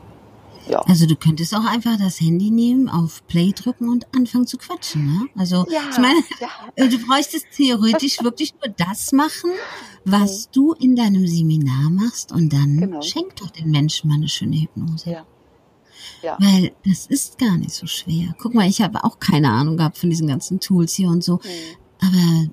Ja. 0.69 0.81
Also 0.83 1.07
du 1.07 1.17
könntest 1.17 1.55
auch 1.55 1.65
einfach 1.65 1.99
das 1.99 2.21
Handy 2.21 2.51
nehmen, 2.51 2.89
auf 2.89 3.27
Play 3.27 3.53
drücken 3.53 3.89
und 3.89 4.07
anfangen 4.15 4.47
zu 4.47 4.57
quatschen, 4.57 5.07
ne? 5.07 5.27
Also 5.37 5.67
ja, 5.71 5.81
ich 5.91 5.99
meine, 5.99 6.21
ja. 6.41 6.87
du 6.87 6.99
bräuchtest 7.07 7.47
theoretisch 7.57 8.19
wirklich 8.23 8.55
nur 8.55 8.73
das 8.77 9.13
machen, 9.13 9.51
was 10.05 10.47
mhm. 10.47 10.53
du 10.53 10.73
in 10.75 10.97
deinem 10.97 11.27
Seminar 11.27 11.91
machst 11.91 12.31
und 12.31 12.53
dann 12.53 12.79
genau. 12.79 13.03
schenk 13.03 13.37
doch 13.37 13.51
den 13.51 13.71
Menschen 13.71 14.09
mal 14.09 14.17
eine 14.17 14.29
schöne 14.29 14.61
Hypnose. 14.61 15.11
Ja. 15.11 15.27
Ja. 16.23 16.37
Weil 16.39 16.73
das 16.87 17.07
ist 17.07 17.39
gar 17.39 17.57
nicht 17.57 17.73
so 17.73 17.87
schwer. 17.87 18.35
Guck 18.39 18.55
mal, 18.55 18.69
ich 18.69 18.83
habe 18.83 19.05
auch 19.05 19.19
keine 19.19 19.51
Ahnung 19.51 19.77
gehabt 19.77 19.99
von 19.99 20.11
diesen 20.11 20.29
ganzen 20.29 20.61
Tools 20.61 20.95
hier 20.95 21.09
und 21.09 21.25
so. 21.25 21.37
Mhm. 21.37 22.07
Aber 22.07 22.53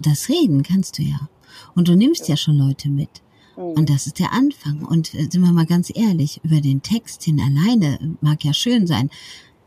das 0.00 0.28
Reden 0.28 0.62
kannst 0.62 0.98
du 0.98 1.02
ja. 1.02 1.28
Und 1.74 1.88
du 1.88 1.94
nimmst 1.94 2.28
ja, 2.28 2.32
ja 2.32 2.36
schon 2.36 2.56
Leute 2.56 2.88
mit. 2.88 3.22
Mhm. 3.56 3.62
Und 3.62 3.90
das 3.90 4.06
ist 4.06 4.18
der 4.18 4.32
Anfang. 4.32 4.84
Und 4.84 5.14
äh, 5.14 5.28
sind 5.30 5.42
wir 5.42 5.52
mal 5.52 5.66
ganz 5.66 5.92
ehrlich, 5.94 6.40
über 6.44 6.60
den 6.60 6.82
Text 6.82 7.22
hin 7.22 7.40
alleine 7.40 8.16
mag 8.20 8.44
ja 8.44 8.52
schön 8.52 8.86
sein. 8.86 9.10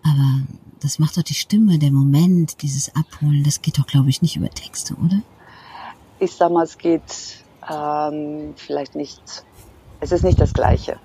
Aber 0.04 0.42
das 0.80 1.00
macht 1.00 1.18
doch 1.18 1.24
die 1.24 1.34
Stimme, 1.34 1.80
der 1.80 1.92
Moment, 1.92 2.62
dieses 2.62 2.96
Abholen, 2.96 3.44
das 3.44 3.62
geht 3.62 3.80
doch, 3.80 3.88
glaube 3.88 4.10
ich, 4.10 4.22
nicht 4.22 4.36
über 4.36 4.50
Texte, 4.50 4.94
oder? 4.96 5.22
Ich 6.20 6.34
sag 6.34 6.52
mal, 6.52 6.64
es 6.64 6.78
geht 6.78 7.44
ähm, 7.70 8.54
vielleicht 8.56 8.96
nicht, 8.96 9.22
es 10.00 10.12
ist 10.12 10.24
nicht 10.24 10.40
das 10.40 10.54
Gleiche. 10.54 11.00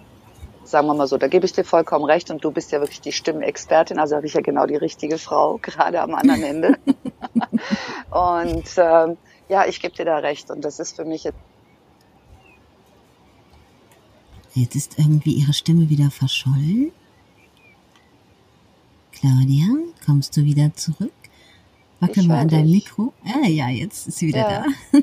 Sagen 0.64 0.86
wir 0.86 0.94
mal 0.94 1.08
so, 1.08 1.16
da 1.16 1.26
gebe 1.26 1.46
ich 1.46 1.52
dir 1.52 1.64
vollkommen 1.64 2.04
recht 2.04 2.30
und 2.30 2.44
du 2.44 2.50
bist 2.50 2.70
ja 2.70 2.80
wirklich 2.80 3.00
die 3.00 3.12
Stimmenexpertin, 3.12 3.98
also 3.98 4.16
habe 4.16 4.26
ich 4.26 4.34
ja 4.34 4.40
genau 4.40 4.66
die 4.66 4.76
richtige 4.76 5.18
Frau, 5.18 5.58
gerade 5.62 6.00
am 6.00 6.14
anderen 6.14 6.42
Ende. 6.42 6.78
und 8.10 8.64
ähm, 8.76 9.16
ja, 9.48 9.66
ich 9.66 9.80
gebe 9.80 9.94
dir 9.94 10.04
da 10.04 10.18
recht 10.18 10.50
und 10.50 10.64
das 10.64 10.78
ist 10.78 10.94
für 10.94 11.04
mich 11.04 11.28
jetzt 14.54 14.74
ist 14.74 14.98
irgendwie 14.98 15.32
ihre 15.32 15.52
Stimme 15.52 15.88
wieder 15.88 16.10
verschollen. 16.10 16.92
Claudia, 19.12 19.66
kommst 20.04 20.36
du 20.36 20.44
wieder 20.44 20.74
zurück? 20.74 21.12
Wackel 22.00 22.26
mal 22.26 22.38
an 22.38 22.48
deinem 22.48 22.70
Mikro. 22.70 23.12
Ah 23.24 23.46
ja, 23.46 23.68
jetzt 23.68 24.08
ist 24.08 24.18
sie 24.18 24.28
wieder 24.28 24.50
ja. 24.50 24.64
da. 24.92 24.98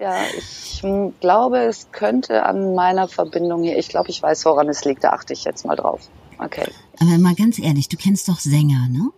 ja, 0.00 0.16
ich 0.36 0.82
glaube, 1.20 1.58
es 1.58 1.88
könnte 1.92 2.44
an 2.44 2.74
meiner 2.74 3.08
Verbindung 3.08 3.62
hier, 3.62 3.78
ich 3.78 3.88
glaube, 3.88 4.08
ich 4.08 4.22
weiß, 4.22 4.44
woran 4.46 4.68
es 4.68 4.84
liegt, 4.84 5.04
da 5.04 5.10
achte 5.10 5.34
ich 5.34 5.44
jetzt 5.44 5.66
mal 5.66 5.76
drauf. 5.76 6.08
Okay. 6.38 6.66
Aber 6.98 7.18
mal 7.18 7.34
ganz 7.34 7.58
ehrlich, 7.58 7.88
du 7.88 7.96
kennst 7.96 8.28
doch 8.28 8.40
Sänger, 8.40 8.88
ne? 8.88 9.10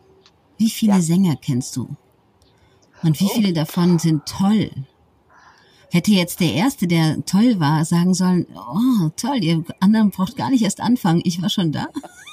Wie 0.59 0.71
viele 0.71 0.95
ja. 0.95 1.01
Sänger 1.01 1.37
kennst 1.37 1.77
du? 1.77 1.89
Und 3.03 3.21
wie 3.21 3.27
oh. 3.27 3.35
viele 3.35 3.53
davon 3.53 3.99
sind 3.99 4.27
toll? 4.27 4.71
Hätte 5.91 6.11
jetzt 6.11 6.41
der 6.41 6.53
Erste, 6.53 6.87
der 6.87 7.25
toll 7.25 7.61
war, 7.61 7.85
sagen 7.85 8.15
sollen, 8.15 8.47
oh, 8.55 9.11
toll, 9.17 9.43
ihr 9.43 9.65
anderen 9.81 10.11
braucht 10.11 10.37
gar 10.37 10.51
nicht 10.51 10.65
erst 10.65 10.81
anfangen, 10.81 11.23
ich 11.25 11.41
war 11.41 11.51
schon 11.51 11.73
da. 11.73 11.89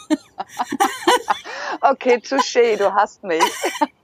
okay, 1.82 2.18
touché, 2.18 2.78
du 2.78 2.94
hast 2.94 3.24
mich. 3.24 3.44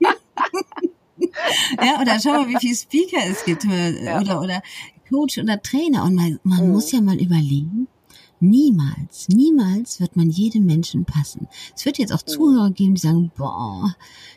ja, 1.82 2.00
oder 2.00 2.18
schau 2.20 2.32
mal, 2.32 2.48
wie 2.48 2.56
viele 2.60 2.76
Speaker 2.76 3.18
es 3.26 3.44
gibt, 3.44 3.64
ja. 3.64 4.20
oder, 4.20 4.40
oder 4.40 4.62
Coach 5.08 5.38
oder 5.38 5.60
Trainer. 5.60 6.04
Und 6.04 6.14
man, 6.14 6.38
man 6.42 6.66
mhm. 6.66 6.72
muss 6.72 6.92
ja 6.92 7.00
mal 7.00 7.20
überlegen, 7.20 7.88
Niemals, 8.40 9.28
niemals 9.28 10.00
wird 10.00 10.16
man 10.16 10.30
jedem 10.30 10.64
Menschen 10.64 11.04
passen. 11.04 11.48
Es 11.74 11.84
wird 11.84 11.98
jetzt 11.98 12.12
auch 12.12 12.22
mhm. 12.22 12.30
Zuhörer 12.30 12.70
geben, 12.70 12.94
die 12.94 13.00
sagen, 13.00 13.32
boah, 13.36 13.94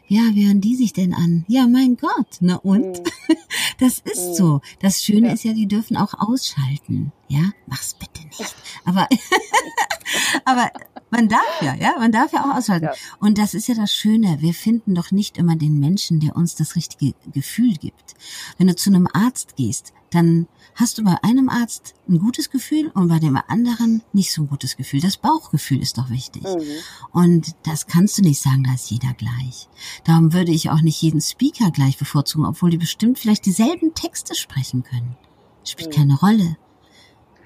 ja, 0.07 0.21
wie 0.33 0.47
hören 0.47 0.61
die 0.61 0.75
sich 0.75 0.91
denn 0.91 1.13
an? 1.13 1.45
Ja, 1.47 1.67
mein 1.67 1.97
Gott, 1.97 2.37
na 2.39 2.55
und? 2.57 2.99
Mhm. 2.99 3.35
Das 3.79 3.97
ist 3.99 4.29
mhm. 4.29 4.33
so. 4.35 4.61
Das 4.79 5.03
Schöne 5.03 5.27
ja. 5.27 5.33
ist 5.33 5.43
ja, 5.43 5.53
die 5.53 5.67
dürfen 5.67 5.97
auch 5.97 6.13
ausschalten. 6.13 7.11
Ja, 7.29 7.51
mach's 7.65 7.95
bitte 7.95 8.21
nicht. 8.27 8.55
Aber, 8.85 9.07
aber 10.45 10.69
man 11.09 11.27
darf 11.29 11.61
ja, 11.61 11.75
ja, 11.75 11.95
man 11.97 12.11
darf 12.11 12.31
ja 12.33 12.43
auch 12.43 12.57
ausschalten. 12.57 12.85
Ja. 12.85 12.93
Und 13.19 13.37
das 13.37 13.53
ist 13.53 13.67
ja 13.67 13.75
das 13.75 13.91
Schöne. 13.91 14.37
Wir 14.39 14.53
finden 14.53 14.95
doch 14.95 15.11
nicht 15.11 15.37
immer 15.37 15.55
den 15.55 15.79
Menschen, 15.79 16.19
der 16.19 16.35
uns 16.35 16.55
das 16.55 16.75
richtige 16.75 17.13
Gefühl 17.33 17.73
gibt. 17.73 18.15
Wenn 18.57 18.67
du 18.67 18.75
zu 18.75 18.89
einem 18.89 19.07
Arzt 19.11 19.55
gehst, 19.55 19.93
dann 20.11 20.47
hast 20.75 20.97
du 20.97 21.03
bei 21.03 21.15
einem 21.23 21.49
Arzt 21.49 21.95
ein 22.07 22.19
gutes 22.19 22.49
Gefühl 22.49 22.91
und 22.93 23.07
bei 23.07 23.19
dem 23.19 23.39
anderen 23.47 24.03
nicht 24.13 24.31
so 24.31 24.43
ein 24.43 24.47
gutes 24.47 24.77
Gefühl. 24.77 25.01
Das 25.01 25.17
Bauchgefühl 25.17 25.81
ist 25.81 25.97
doch 25.97 26.09
wichtig. 26.09 26.43
Mhm. 26.43 26.61
Und 27.11 27.55
das 27.63 27.87
kannst 27.87 28.17
du 28.17 28.21
nicht 28.21 28.41
sagen, 28.41 28.63
da 28.63 28.73
ist 28.73 28.91
jeder 28.91 29.13
gleich. 29.13 29.67
Darum 30.03 30.33
würde 30.33 30.51
ich 30.51 30.69
auch 30.69 30.81
nicht 30.81 31.01
jeden 31.01 31.21
Speaker 31.21 31.71
gleich 31.71 31.97
bevorzugen, 31.97 32.45
obwohl 32.45 32.69
die 32.69 32.77
bestimmt 32.77 33.19
vielleicht 33.19 33.45
dieselben 33.45 33.93
Texte 33.93 34.35
sprechen 34.35 34.83
können. 34.83 35.17
Spielt 35.63 35.89
mhm. 35.89 35.95
keine 35.95 36.19
Rolle. 36.19 36.57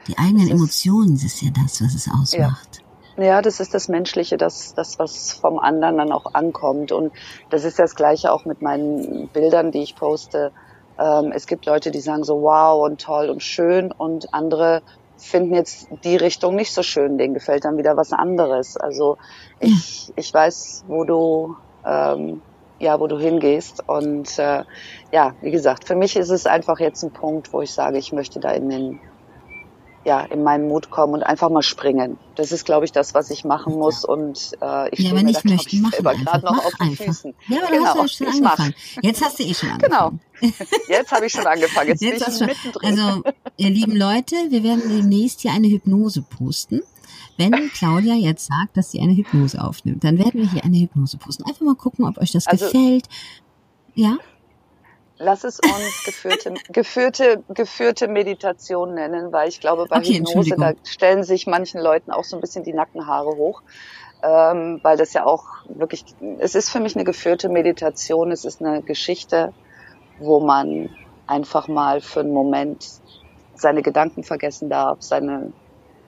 Die 0.07 0.17
eigenen 0.17 0.49
Emotionen 0.49 1.15
ist 1.15 1.41
ja 1.41 1.49
das, 1.51 1.81
was 1.81 1.95
es 1.95 2.07
ausmacht. 2.07 2.83
Ja. 3.17 3.23
ja. 3.23 3.41
das 3.41 3.59
ist 3.59 3.73
das 3.73 3.87
Menschliche, 3.87 4.37
das, 4.37 4.73
das, 4.75 4.99
was 4.99 5.33
vom 5.33 5.59
anderen 5.59 5.97
dann 5.97 6.11
auch 6.11 6.33
ankommt. 6.33 6.91
Und 6.91 7.11
das 7.49 7.63
ist 7.63 7.79
das 7.79 7.95
Gleiche 7.95 8.31
auch 8.31 8.45
mit 8.45 8.61
meinen 8.61 9.27
Bildern, 9.29 9.71
die 9.71 9.83
ich 9.83 9.95
poste. 9.95 10.51
Ähm, 10.99 11.31
es 11.33 11.47
gibt 11.47 11.65
Leute, 11.65 11.91
die 11.91 11.99
sagen 11.99 12.23
so 12.23 12.41
wow 12.41 12.85
und 12.85 13.01
toll 13.01 13.29
und 13.29 13.41
schön 13.43 13.91
und 13.91 14.33
andere 14.33 14.81
finden 15.17 15.55
jetzt 15.55 15.87
die 16.03 16.17
Richtung 16.17 16.55
nicht 16.55 16.73
so 16.73 16.83
schön, 16.83 17.17
denen 17.17 17.33
gefällt 17.33 17.65
dann 17.65 17.77
wieder 17.77 17.95
was 17.95 18.11
anderes. 18.11 18.77
Also 18.77 19.17
ich, 19.59 20.11
ich 20.15 20.33
weiß, 20.33 20.85
wo 20.87 21.05
du 21.05 21.55
ähm, 21.85 22.41
ja, 22.79 22.99
wo 22.99 23.07
du 23.07 23.19
hingehst. 23.19 23.87
Und 23.87 24.37
äh, 24.39 24.63
ja, 25.11 25.33
wie 25.41 25.51
gesagt, 25.51 25.85
für 25.85 25.95
mich 25.95 26.15
ist 26.15 26.29
es 26.29 26.45
einfach 26.45 26.79
jetzt 26.79 27.03
ein 27.03 27.11
Punkt, 27.11 27.53
wo 27.53 27.61
ich 27.61 27.71
sage, 27.71 27.97
ich 27.97 28.11
möchte 28.11 28.39
da 28.39 28.51
in 28.51 28.69
den 28.69 28.99
ja, 30.05 30.21
in 30.21 30.43
meinen 30.43 30.67
Mut 30.67 30.91
kommen 30.91 31.15
und 31.15 31.23
einfach 31.23 31.49
mal 31.49 31.63
springen. 31.63 32.17
Das 32.35 32.51
ist, 32.51 32.63
glaube 32.63 32.85
ich, 32.85 32.91
das, 32.91 33.15
was 33.15 33.31
ich 33.31 33.43
machen 33.43 33.73
muss. 33.73 34.03
Ja. 34.03 34.13
Und 34.13 34.51
äh, 34.61 34.89
ich 34.91 34.99
ja, 34.99 35.11
aber 35.11 35.23
nicht 35.23 35.43
da, 35.43 35.89
selber 35.91 36.13
gerade 36.13 36.45
noch 36.45 36.63
auf 36.63 36.73
den 36.79 36.95
Füßen. 36.95 37.33
Ja, 37.47 37.63
aber 37.63 37.71
genau, 37.71 37.95
hast 37.95 38.19
du 38.19 38.23
ja 38.23 38.31
schon 38.31 38.45
angefangen. 38.45 38.75
Mach. 38.95 39.03
Jetzt 39.03 39.25
hast 39.25 39.39
du 39.39 39.43
eh 39.43 39.53
schon 39.53 39.77
genau. 39.79 40.05
angefangen. 40.05 40.21
Genau. 40.39 40.53
Jetzt 40.87 41.11
habe 41.11 41.25
ich 41.25 41.31
schon 41.31 41.47
angefangen. 41.47 41.89
Jetzt, 41.89 42.01
Jetzt 42.01 42.23
bin 42.23 42.33
ich 42.33 42.37
schon, 42.37 42.47
mittendrin. 42.47 42.99
Also, 42.99 43.23
ihr 43.57 43.69
lieben 43.69 43.95
Leute, 43.95 44.35
wir 44.49 44.63
werden 44.63 44.83
demnächst 44.87 45.41
hier 45.41 45.51
eine 45.53 45.67
Hypnose 45.67 46.21
posten. 46.21 46.81
Wenn 47.37 47.69
Claudia 47.73 48.13
jetzt 48.13 48.47
sagt, 48.47 48.77
dass 48.77 48.91
sie 48.91 49.01
eine 49.01 49.13
Hypnose 49.13 49.61
aufnimmt, 49.61 50.03
dann 50.03 50.17
werden 50.17 50.41
wir 50.41 50.49
hier 50.49 50.63
eine 50.63 50.77
Hypnose 50.77 51.17
posten. 51.17 51.43
Einfach 51.43 51.61
mal 51.61 51.75
gucken, 51.75 52.05
ob 52.05 52.17
euch 52.19 52.31
das 52.31 52.47
also, 52.47 52.65
gefällt. 52.65 53.09
Ja? 53.95 54.17
Lass 55.17 55.43
es 55.43 55.59
uns 55.59 56.03
geführte, 56.05 56.53
geführte, 56.71 57.43
geführte 57.49 58.07
Meditation 58.07 58.95
nennen, 58.95 59.31
weil 59.31 59.47
ich 59.47 59.61
glaube, 59.61 59.85
bei 59.89 59.97
okay, 59.97 60.19
Hypnose, 60.19 60.55
da 60.57 60.73
stellen 60.83 61.23
sich 61.23 61.47
manchen 61.47 61.79
Leuten 61.79 62.11
auch 62.11 62.23
so 62.23 62.35
ein 62.35 62.41
bisschen 62.41 62.63
die 62.63 62.73
Nackenhaare 62.73 63.35
hoch. 63.37 63.61
Ähm, 64.23 64.79
weil 64.81 64.97
das 64.97 65.13
ja 65.13 65.25
auch 65.25 65.43
wirklich, 65.67 66.03
es 66.39 66.55
ist 66.55 66.69
für 66.69 66.79
mich 66.79 66.95
eine 66.95 67.03
geführte 67.03 67.47
Meditation, 67.47 68.31
es 68.31 68.43
ist 68.43 68.61
eine 68.61 68.81
Geschichte, 68.81 69.53
wo 70.19 70.39
man 70.39 70.89
einfach 71.27 71.67
mal 71.67 72.01
für 72.01 72.21
einen 72.21 72.33
Moment 72.33 72.85
seine 73.55 73.81
Gedanken 73.81 74.23
vergessen 74.23 74.69
darf, 74.69 74.97
seine 75.01 75.51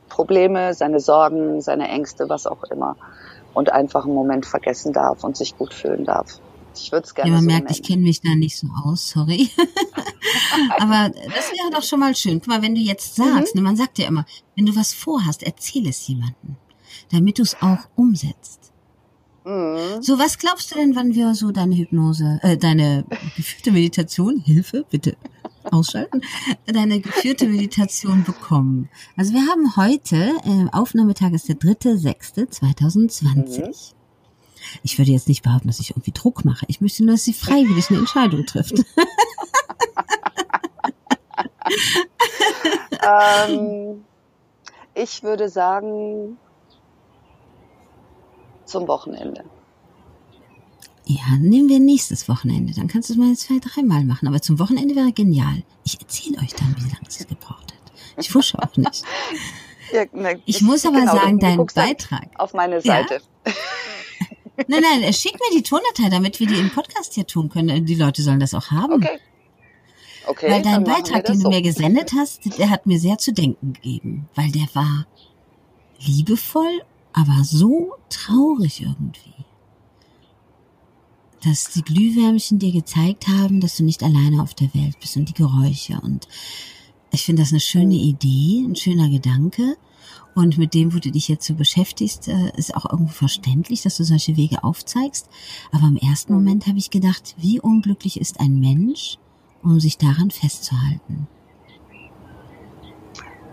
Probleme, 0.09 0.73
seine 0.73 0.99
Sorgen, 0.99 1.61
seine 1.61 1.89
Ängste, 1.89 2.29
was 2.29 2.47
auch 2.47 2.63
immer. 2.65 2.95
Und 3.53 3.71
einfach 3.71 4.05
einen 4.05 4.15
Moment 4.15 4.45
vergessen 4.45 4.93
darf 4.93 5.23
und 5.23 5.37
sich 5.37 5.57
gut 5.57 5.73
fühlen 5.73 6.05
darf. 6.05 6.39
Ich 6.81 6.91
würde 6.91 7.05
es 7.05 7.15
gerne. 7.15 7.29
Ja, 7.29 7.35
man 7.35 7.43
so 7.43 7.47
merkt, 7.47 7.65
nennen. 7.65 7.79
ich 7.79 7.87
kenne 7.87 8.01
mich 8.03 8.21
da 8.21 8.35
nicht 8.35 8.57
so 8.57 8.67
aus, 8.83 9.09
sorry. 9.09 9.49
Aber 10.79 11.09
das 11.09 11.51
wäre 11.51 11.71
doch 11.71 11.83
schon 11.83 11.99
mal 11.99 12.15
schön. 12.15 12.39
Guck 12.39 12.47
mal, 12.47 12.61
wenn 12.61 12.75
du 12.75 12.81
jetzt 12.81 13.15
sagst, 13.15 13.55
mhm. 13.55 13.61
ne, 13.61 13.67
man 13.67 13.75
sagt 13.75 13.99
ja 13.99 14.07
immer, 14.07 14.25
wenn 14.55 14.65
du 14.65 14.75
was 14.75 14.93
vorhast, 14.93 15.43
erzähl 15.43 15.87
es 15.87 16.07
jemandem, 16.07 16.55
damit 17.11 17.39
du 17.39 17.43
es 17.43 17.55
auch 17.61 17.87
umsetzt. 17.95 18.67
Mhm. 19.47 20.01
So, 20.01 20.19
was 20.19 20.37
glaubst 20.37 20.71
du 20.71 20.75
denn, 20.75 20.95
wann 20.95 21.15
wir 21.15 21.33
so 21.33 21.51
deine 21.51 21.75
Hypnose, 21.77 22.39
äh, 22.43 22.57
deine 22.57 23.05
geführte 23.37 23.71
Meditation, 23.71 24.39
Hilfe, 24.45 24.85
bitte 24.89 25.15
ausschalten, 25.63 26.21
deine 26.65 26.99
geführte 26.99 27.47
Meditation 27.47 28.25
bekommen? 28.25 28.89
Also 29.15 29.31
wir 29.33 29.47
haben 29.47 29.77
heute, 29.77 30.33
äh, 30.43 30.65
Aufnahmetag 30.73 31.31
ist 31.31 31.47
der 31.47 31.57
3.6.2020. 31.57 33.67
Mhm. 33.67 33.71
Ich 34.83 34.97
würde 34.97 35.11
jetzt 35.11 35.27
nicht 35.27 35.43
behaupten, 35.43 35.67
dass 35.67 35.79
ich 35.79 35.91
irgendwie 35.91 36.11
Druck 36.11 36.45
mache. 36.45 36.65
Ich 36.67 36.81
möchte 36.81 37.03
nur, 37.03 37.13
dass 37.13 37.23
sie 37.23 37.33
freiwillig 37.33 37.89
eine 37.89 37.99
Entscheidung 37.99 38.45
trifft. 38.45 38.73
ähm, 43.47 44.03
ich 44.93 45.23
würde 45.23 45.49
sagen, 45.49 46.37
zum 48.65 48.87
Wochenende. 48.87 49.43
Ja, 51.05 51.37
nehmen 51.39 51.69
wir 51.69 51.79
nächstes 51.79 52.27
Wochenende. 52.27 52.73
Dann 52.73 52.87
kannst 52.87 53.09
du 53.09 53.13
es 53.13 53.19
mal 53.19 53.33
zwei, 53.35 53.59
dreimal 53.59 54.03
machen. 54.03 54.27
Aber 54.27 54.41
zum 54.41 54.59
Wochenende 54.59 54.93
wäre 54.95 55.13
genial. 55.13 55.63
Ich 55.85 55.99
erzähle 56.01 56.39
euch 56.39 56.53
dann, 56.53 56.75
wie 56.77 56.89
lange 56.89 57.07
es 57.07 57.17
gebraucht 57.25 57.71
hat. 57.71 57.93
Ich 58.17 58.29
fusche 58.29 58.61
auch 58.61 58.75
nicht. 58.75 59.03
Ja, 59.93 60.03
ne, 60.11 60.41
ich, 60.45 60.57
ich 60.57 60.61
muss 60.63 60.85
aber 60.85 60.99
genau, 60.99 61.15
sagen, 61.15 61.39
dein 61.39 61.65
Beitrag. 61.65 62.27
Auf 62.37 62.53
meine 62.53 62.81
Seite. 62.81 63.21
Ja? 63.45 63.53
Nein, 64.67 64.81
nein, 64.81 65.13
schick 65.13 65.33
mir 65.33 65.55
die 65.55 65.63
Tondatei, 65.63 66.09
damit 66.09 66.39
wir 66.39 66.47
die 66.47 66.59
im 66.59 66.71
Podcast 66.71 67.13
hier 67.13 67.27
tun 67.27 67.49
können. 67.49 67.85
Die 67.85 67.95
Leute 67.95 68.23
sollen 68.23 68.39
das 68.39 68.53
auch 68.53 68.71
haben. 68.71 68.93
Okay. 68.93 69.19
Okay. 70.27 70.51
Weil 70.51 70.61
dein 70.61 70.83
Beitrag, 70.83 71.25
den 71.25 71.35
du 71.35 71.43
so. 71.43 71.49
mir 71.49 71.61
gesendet 71.61 72.11
hast, 72.13 72.57
der 72.57 72.69
hat 72.69 72.85
mir 72.85 72.99
sehr 72.99 73.17
zu 73.17 73.31
denken 73.31 73.73
gegeben, 73.73 74.27
weil 74.35 74.51
der 74.51 74.67
war 74.73 75.07
liebevoll, 75.99 76.81
aber 77.13 77.43
so 77.43 77.93
traurig 78.09 78.81
irgendwie. 78.81 79.33
Dass 81.43 81.69
die 81.69 81.81
Glühwärmchen 81.81 82.59
dir 82.59 82.73
gezeigt 82.73 83.27
haben, 83.27 83.61
dass 83.61 83.77
du 83.77 83.83
nicht 83.83 84.03
alleine 84.03 84.41
auf 84.41 84.53
der 84.53 84.73
Welt 84.73 84.99
bist 84.99 85.15
und 85.15 85.29
die 85.29 85.33
Geräusche 85.33 85.99
und 86.01 86.27
Ich 87.11 87.23
finde 87.23 87.43
das 87.43 87.51
eine 87.51 87.61
schöne 87.61 87.95
Idee, 87.95 88.65
ein 88.67 88.75
schöner 88.75 89.09
Gedanke. 89.09 89.77
Und 90.35 90.57
mit 90.57 90.73
dem, 90.73 90.93
wo 90.93 90.99
du 90.99 91.11
dich 91.11 91.27
jetzt 91.27 91.45
so 91.47 91.55
beschäftigst, 91.55 92.27
äh, 92.27 92.51
ist 92.55 92.75
auch 92.75 92.85
irgendwo 92.91 93.11
verständlich, 93.13 93.81
dass 93.83 93.97
du 93.97 94.03
solche 94.03 94.37
Wege 94.37 94.63
aufzeigst. 94.63 95.27
Aber 95.71 95.87
im 95.87 95.97
ersten 95.97 96.33
Mhm. 96.33 96.35
Moment 96.35 96.67
habe 96.67 96.77
ich 96.77 96.89
gedacht, 96.91 97.35
wie 97.37 97.59
unglücklich 97.59 98.19
ist 98.19 98.39
ein 98.39 98.59
Mensch, 98.59 99.17
um 99.63 99.79
sich 99.79 99.97
daran 99.97 100.31
festzuhalten. 100.31 101.27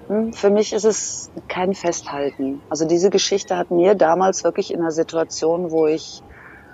Hm, 0.09 0.33
Für 0.33 0.51
mich 0.51 0.73
ist 0.73 0.85
es 0.85 1.33
kein 1.49 1.75
Festhalten. 1.75 2.63
Also 2.69 2.85
diese 2.87 3.11
Geschichte 3.11 3.57
hat 3.57 3.71
mir 3.71 3.95
damals 3.95 4.45
wirklich 4.45 4.73
in 4.73 4.81
einer 4.81 4.91
Situation, 4.93 5.71
wo 5.71 5.87
ich, 5.87 6.23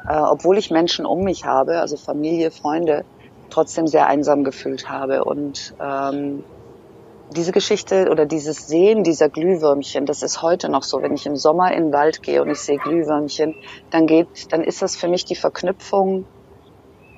äh, 0.08 0.16
obwohl 0.18 0.58
ich 0.58 0.70
Menschen 0.70 1.06
um 1.06 1.22
mich 1.24 1.44
habe, 1.44 1.80
also 1.80 1.96
Familie, 1.96 2.50
Freunde, 2.50 3.06
trotzdem 3.50 3.86
sehr 3.86 4.06
einsam 4.06 4.44
gefühlt 4.44 4.88
habe. 4.88 5.24
Und 5.24 5.74
ähm, 5.80 6.44
diese 7.30 7.52
Geschichte 7.52 8.08
oder 8.10 8.26
dieses 8.26 8.66
Sehen 8.66 9.04
dieser 9.04 9.28
Glühwürmchen, 9.28 10.06
das 10.06 10.22
ist 10.22 10.42
heute 10.42 10.68
noch 10.68 10.82
so. 10.82 11.00
Wenn 11.02 11.14
ich 11.14 11.26
im 11.26 11.36
Sommer 11.36 11.72
in 11.72 11.84
den 11.84 11.92
Wald 11.92 12.22
gehe 12.22 12.42
und 12.42 12.50
ich 12.50 12.58
sehe 12.58 12.78
Glühwürmchen, 12.78 13.54
dann 13.90 14.06
geht, 14.06 14.52
dann 14.52 14.62
ist 14.62 14.82
das 14.82 14.96
für 14.96 15.08
mich 15.08 15.24
die 15.24 15.36
Verknüpfung, 15.36 16.24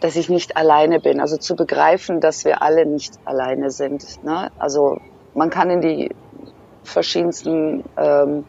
dass 0.01 0.17
ich 0.17 0.29
nicht 0.29 0.57
alleine 0.57 1.01
bin. 1.01 1.21
Also 1.21 1.37
zu 1.37 1.57
begreifen, 1.57 2.21
dass 2.21 2.45
wir 2.45 2.63
alle 2.63 2.85
nicht 2.85 3.19
alleine 3.25 3.71
sind. 3.71 4.23
Ne? 4.25 4.51
Also 4.59 4.99
man 5.35 5.49
kann 5.49 5.71
in 5.71 5.81
die 5.81 6.11
verschiedensten, 6.83 7.85
ähm, 7.97 8.45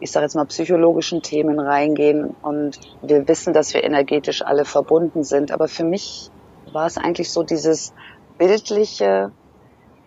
ich 0.00 0.10
sage 0.10 0.24
jetzt 0.24 0.34
mal 0.34 0.46
psychologischen 0.46 1.22
Themen 1.22 1.60
reingehen 1.60 2.34
und 2.42 2.80
wir 3.02 3.28
wissen, 3.28 3.52
dass 3.52 3.74
wir 3.74 3.84
energetisch 3.84 4.42
alle 4.42 4.64
verbunden 4.64 5.22
sind. 5.22 5.52
Aber 5.52 5.68
für 5.68 5.84
mich 5.84 6.30
war 6.72 6.86
es 6.86 6.98
eigentlich 6.98 7.30
so 7.30 7.42
dieses 7.42 7.94
bildliche, 8.38 9.30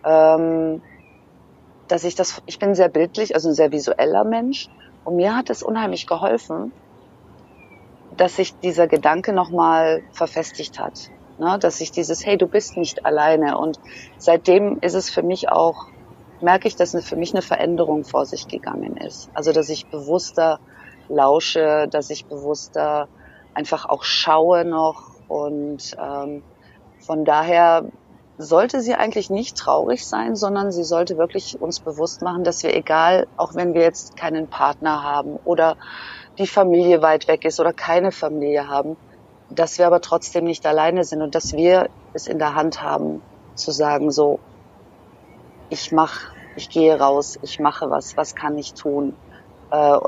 ähm, 0.04 0.82
dass 1.90 2.04
ich 2.04 2.14
das, 2.14 2.42
ich 2.46 2.58
bin 2.58 2.74
sehr 2.74 2.88
bildlich, 2.88 3.34
also 3.34 3.48
ein 3.48 3.54
sehr 3.54 3.72
visueller 3.72 4.24
Mensch 4.24 4.68
und 5.04 5.16
mir 5.16 5.36
hat 5.36 5.50
es 5.50 5.62
unheimlich 5.62 6.06
geholfen, 6.06 6.72
dass 8.16 8.36
sich 8.36 8.58
dieser 8.58 8.86
Gedanke 8.86 9.32
nochmal 9.32 10.02
verfestigt 10.12 10.78
hat. 10.78 11.10
Ne? 11.38 11.58
Dass 11.58 11.78
sich 11.78 11.90
dieses, 11.90 12.24
hey, 12.24 12.36
du 12.36 12.46
bist 12.46 12.76
nicht 12.76 13.06
alleine. 13.06 13.56
Und 13.56 13.80
seitdem 14.18 14.78
ist 14.80 14.94
es 14.94 15.08
für 15.08 15.22
mich 15.22 15.48
auch, 15.48 15.86
merke 16.40 16.68
ich, 16.68 16.76
dass 16.76 16.94
für 17.04 17.16
mich 17.16 17.32
eine 17.32 17.42
Veränderung 17.42 18.04
vor 18.04 18.26
sich 18.26 18.46
gegangen 18.46 18.96
ist. 18.98 19.30
Also, 19.32 19.52
dass 19.52 19.68
ich 19.70 19.86
bewusster 19.86 20.60
lausche, 21.08 21.88
dass 21.90 22.10
ich 22.10 22.26
bewusster 22.26 23.08
einfach 23.54 23.86
auch 23.86 24.04
schaue 24.04 24.64
noch. 24.64 25.02
Und 25.28 25.96
ähm, 25.98 26.42
von 26.98 27.24
daher 27.24 27.86
sollte 28.40 28.80
sie 28.80 28.94
eigentlich 28.94 29.28
nicht 29.28 29.56
traurig 29.56 30.06
sein, 30.06 30.34
sondern 30.34 30.72
sie 30.72 30.84
sollte 30.84 31.18
wirklich 31.18 31.60
uns 31.60 31.80
bewusst 31.80 32.22
machen, 32.22 32.42
dass 32.42 32.62
wir 32.62 32.74
egal, 32.74 33.26
auch 33.36 33.54
wenn 33.54 33.74
wir 33.74 33.82
jetzt 33.82 34.16
keinen 34.16 34.48
Partner 34.48 35.02
haben 35.02 35.36
oder 35.44 35.76
die 36.38 36.46
Familie 36.46 37.02
weit 37.02 37.28
weg 37.28 37.44
ist 37.44 37.60
oder 37.60 37.74
keine 37.74 38.12
Familie 38.12 38.66
haben, 38.68 38.96
dass 39.50 39.78
wir 39.78 39.86
aber 39.86 40.00
trotzdem 40.00 40.44
nicht 40.44 40.64
alleine 40.64 41.04
sind 41.04 41.20
und 41.20 41.34
dass 41.34 41.52
wir 41.52 41.90
es 42.14 42.26
in 42.26 42.38
der 42.38 42.54
Hand 42.54 42.82
haben, 42.82 43.20
zu 43.56 43.72
sagen, 43.72 44.10
so, 44.10 44.40
ich 45.68 45.92
mach, 45.92 46.32
ich 46.56 46.70
gehe 46.70 46.98
raus, 46.98 47.38
ich 47.42 47.60
mache 47.60 47.90
was, 47.90 48.16
was 48.16 48.34
kann 48.34 48.56
ich 48.56 48.72
tun? 48.72 49.14
Äh, 49.70 49.98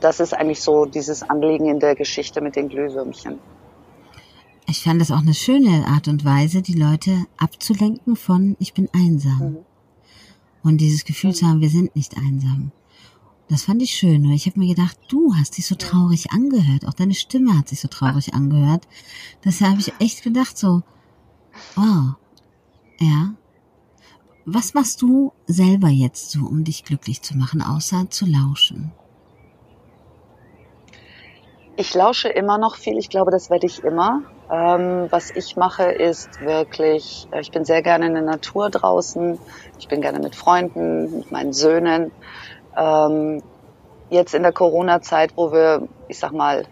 das 0.00 0.20
ist 0.20 0.34
eigentlich 0.34 0.60
so 0.60 0.84
dieses 0.84 1.22
Anliegen 1.22 1.66
in 1.66 1.80
der 1.80 1.94
Geschichte 1.94 2.40
mit 2.40 2.56
den 2.56 2.68
Glühwürmchen. 2.68 3.38
Ich 4.72 4.84
fand 4.84 5.02
das 5.02 5.10
auch 5.10 5.18
eine 5.18 5.34
schöne 5.34 5.86
Art 5.86 6.08
und 6.08 6.24
Weise, 6.24 6.62
die 6.62 6.72
Leute 6.72 7.26
abzulenken 7.36 8.16
von 8.16 8.56
ich 8.58 8.72
bin 8.72 8.88
einsam. 8.94 9.38
Mhm. 9.38 9.56
Und 10.62 10.78
dieses 10.78 11.04
Gefühl 11.04 11.34
zu 11.34 11.46
haben, 11.46 11.60
wir 11.60 11.68
sind 11.68 11.94
nicht 11.94 12.16
einsam. 12.16 12.72
Das 13.48 13.64
fand 13.64 13.82
ich 13.82 13.90
schön. 13.90 14.24
Und 14.24 14.32
ich 14.32 14.46
habe 14.46 14.58
mir 14.58 14.74
gedacht, 14.74 14.96
du 15.08 15.34
hast 15.34 15.58
dich 15.58 15.66
so 15.66 15.74
traurig 15.74 16.32
angehört. 16.32 16.86
Auch 16.86 16.94
deine 16.94 17.12
Stimme 17.12 17.58
hat 17.58 17.68
sich 17.68 17.80
so 17.80 17.88
traurig 17.88 18.32
angehört. 18.34 18.88
Deshalb 19.44 19.72
habe 19.72 19.80
ich 19.82 19.92
echt 19.98 20.22
gedacht 20.22 20.56
so, 20.56 20.82
wow, 21.74 22.14
ja. 22.98 23.34
Was 24.46 24.72
machst 24.72 25.02
du 25.02 25.34
selber 25.46 25.90
jetzt 25.90 26.30
so, 26.30 26.46
um 26.46 26.64
dich 26.64 26.84
glücklich 26.84 27.20
zu 27.20 27.36
machen, 27.36 27.60
außer 27.60 28.08
zu 28.08 28.24
lauschen? 28.24 28.90
Ich 31.76 31.94
lausche 31.94 32.28
immer 32.28 32.58
noch 32.58 32.76
viel. 32.76 32.98
Ich 32.98 33.08
glaube, 33.08 33.30
das 33.30 33.48
werde 33.48 33.66
ich 33.66 33.82
immer. 33.82 34.22
Ähm, 34.50 35.06
was 35.10 35.30
ich 35.30 35.56
mache, 35.56 35.84
ist 35.84 36.40
wirklich, 36.42 37.26
äh, 37.32 37.40
ich 37.40 37.50
bin 37.50 37.64
sehr 37.64 37.82
gerne 37.82 38.06
in 38.06 38.14
der 38.14 38.22
Natur 38.22 38.68
draußen. 38.68 39.38
Ich 39.78 39.88
bin 39.88 40.02
gerne 40.02 40.18
mit 40.18 40.36
Freunden, 40.36 41.18
mit 41.18 41.32
meinen 41.32 41.54
Söhnen. 41.54 42.12
Ähm, 42.76 43.42
jetzt 44.10 44.34
in 44.34 44.42
der 44.42 44.52
Corona-Zeit, 44.52 45.32
wo 45.36 45.52
wir, 45.52 45.88
ich 46.08 46.18
sag 46.18 46.32
mal, 46.32 46.66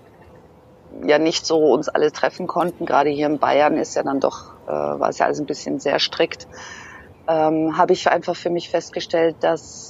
ja 1.05 1.19
nicht 1.19 1.47
so 1.47 1.73
uns 1.73 1.89
alle 1.89 2.13
treffen 2.13 2.47
konnten, 2.47 2.85
gerade 2.85 3.11
hier 3.11 3.27
in 3.27 3.39
Bayern 3.39 3.77
ist 3.79 3.95
ja 3.95 4.03
dann 4.03 4.21
doch, 4.21 4.53
äh, 4.67 4.71
war 4.71 5.09
es 5.09 5.19
ja 5.19 5.27
alles 5.27 5.41
ein 5.41 5.47
bisschen 5.47 5.81
sehr 5.81 5.99
strikt, 5.99 6.47
ähm, 7.29 7.77
habe 7.79 7.93
ich 7.93 8.11
einfach 8.11 8.37
für 8.37 8.51
mich 8.51 8.69
festgestellt, 8.69 9.37
dass 9.41 9.89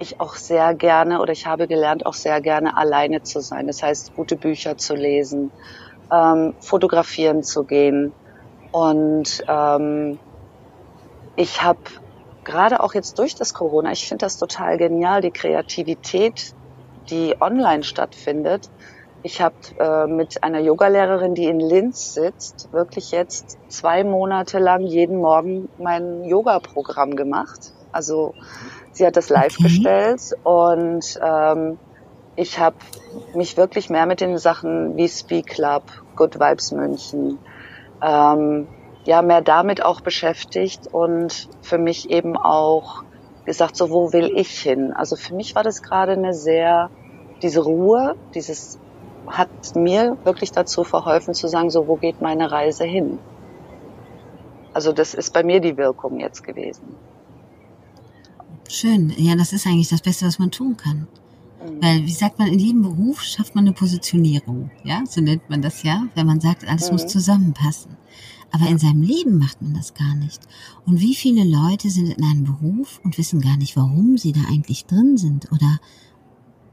ich 0.00 0.20
auch 0.20 0.34
sehr 0.34 0.74
gerne 0.74 1.20
oder 1.20 1.32
ich 1.32 1.46
habe 1.46 1.68
gelernt, 1.68 2.06
auch 2.06 2.14
sehr 2.14 2.40
gerne 2.40 2.76
alleine 2.76 3.22
zu 3.22 3.40
sein. 3.40 3.66
Das 3.66 3.82
heißt, 3.82 4.16
gute 4.16 4.36
Bücher 4.36 4.76
zu 4.76 4.94
lesen, 4.94 5.52
ähm, 6.10 6.54
fotografieren 6.58 7.42
zu 7.42 7.64
gehen. 7.64 8.12
Und 8.72 9.44
ähm, 9.46 10.18
ich 11.36 11.62
habe 11.62 11.80
gerade 12.44 12.82
auch 12.82 12.94
jetzt 12.94 13.18
durch 13.18 13.34
das 13.34 13.54
Corona, 13.54 13.92
ich 13.92 14.08
finde 14.08 14.24
das 14.24 14.38
total 14.38 14.78
genial, 14.78 15.20
die 15.20 15.30
Kreativität, 15.30 16.54
die 17.10 17.36
online 17.40 17.82
stattfindet. 17.82 18.70
Ich 19.22 19.42
habe 19.42 19.54
äh, 19.78 20.06
mit 20.06 20.42
einer 20.42 20.60
Yogalehrerin, 20.60 21.34
die 21.34 21.44
in 21.44 21.60
Linz 21.60 22.14
sitzt, 22.14 22.72
wirklich 22.72 23.10
jetzt 23.10 23.58
zwei 23.68 24.02
Monate 24.02 24.58
lang 24.58 24.82
jeden 24.82 25.18
Morgen 25.18 25.68
mein 25.76 26.24
Yoga-Programm 26.24 27.16
gemacht. 27.16 27.72
Also 27.92 28.34
sie 29.00 29.06
hat 29.06 29.16
das 29.16 29.30
live 29.30 29.54
Okay. 29.58 29.62
gestellt 29.62 30.20
und 30.44 31.04
ähm, 31.22 31.80
ich 32.36 32.58
habe 32.58 32.76
mich 33.32 33.56
wirklich 33.56 33.90
mehr 33.90 34.06
mit 34.06 34.20
den 34.20 34.38
Sachen 34.38 34.96
wie 34.96 35.08
Speak 35.08 35.48
Club, 35.48 35.90
Good 36.16 36.36
Vibes 36.36 36.72
München, 36.72 37.40
ähm, 38.02 38.70
ja, 39.06 39.22
mehr 39.22 39.42
damit 39.42 39.82
auch 39.84 40.02
beschäftigt 40.02 40.86
und 40.92 41.48
für 41.62 41.78
mich 41.78 42.10
eben 42.10 42.36
auch 42.36 43.02
gesagt, 43.44 43.76
so 43.76 43.90
wo 43.90 44.12
will 44.12 44.30
ich 44.34 44.50
hin? 44.50 44.92
Also 44.94 45.16
für 45.16 45.34
mich 45.34 45.54
war 45.54 45.64
das 45.64 45.82
gerade 45.82 46.12
eine 46.12 46.34
sehr, 46.34 46.90
diese 47.42 47.62
Ruhe, 47.62 48.16
dieses 48.34 48.80
hat 49.26 49.50
mir 49.74 50.18
wirklich 50.24 50.52
dazu 50.52 50.84
verholfen 50.84 51.34
zu 51.34 51.48
sagen, 51.48 51.70
so 51.70 51.88
wo 51.88 51.96
geht 51.96 52.20
meine 52.20 52.52
Reise 52.52 52.84
hin? 52.84 53.22
Also 54.72 54.92
das 54.92 55.14
ist 55.14 55.32
bei 55.32 55.42
mir 55.44 55.60
die 55.60 55.76
Wirkung 55.78 56.20
jetzt 56.20 56.42
gewesen. 56.42 57.00
Schön. 58.72 59.12
Ja, 59.18 59.34
das 59.34 59.52
ist 59.52 59.66
eigentlich 59.66 59.88
das 59.88 60.00
Beste, 60.00 60.26
was 60.26 60.38
man 60.38 60.52
tun 60.52 60.76
kann. 60.76 61.08
Weil, 61.80 62.06
wie 62.06 62.12
sagt 62.12 62.38
man, 62.38 62.46
in 62.46 62.60
jedem 62.60 62.82
Beruf 62.82 63.20
schafft 63.20 63.56
man 63.56 63.64
eine 63.64 63.72
Positionierung. 63.74 64.70
Ja, 64.84 65.02
so 65.08 65.20
nennt 65.20 65.50
man 65.50 65.60
das 65.60 65.82
ja, 65.82 66.06
wenn 66.14 66.28
man 66.28 66.40
sagt, 66.40 66.64
alles 66.68 66.86
Mhm. 66.86 66.92
muss 66.92 67.06
zusammenpassen. 67.08 67.96
Aber 68.52 68.68
in 68.68 68.78
seinem 68.78 69.02
Leben 69.02 69.38
macht 69.38 69.60
man 69.60 69.74
das 69.74 69.94
gar 69.94 70.14
nicht. 70.14 70.40
Und 70.86 71.00
wie 71.00 71.16
viele 71.16 71.42
Leute 71.42 71.90
sind 71.90 72.10
in 72.10 72.22
einem 72.24 72.44
Beruf 72.44 73.00
und 73.02 73.18
wissen 73.18 73.40
gar 73.40 73.56
nicht, 73.56 73.76
warum 73.76 74.16
sie 74.16 74.30
da 74.30 74.42
eigentlich 74.48 74.86
drin 74.86 75.16
sind 75.16 75.50
oder 75.50 75.80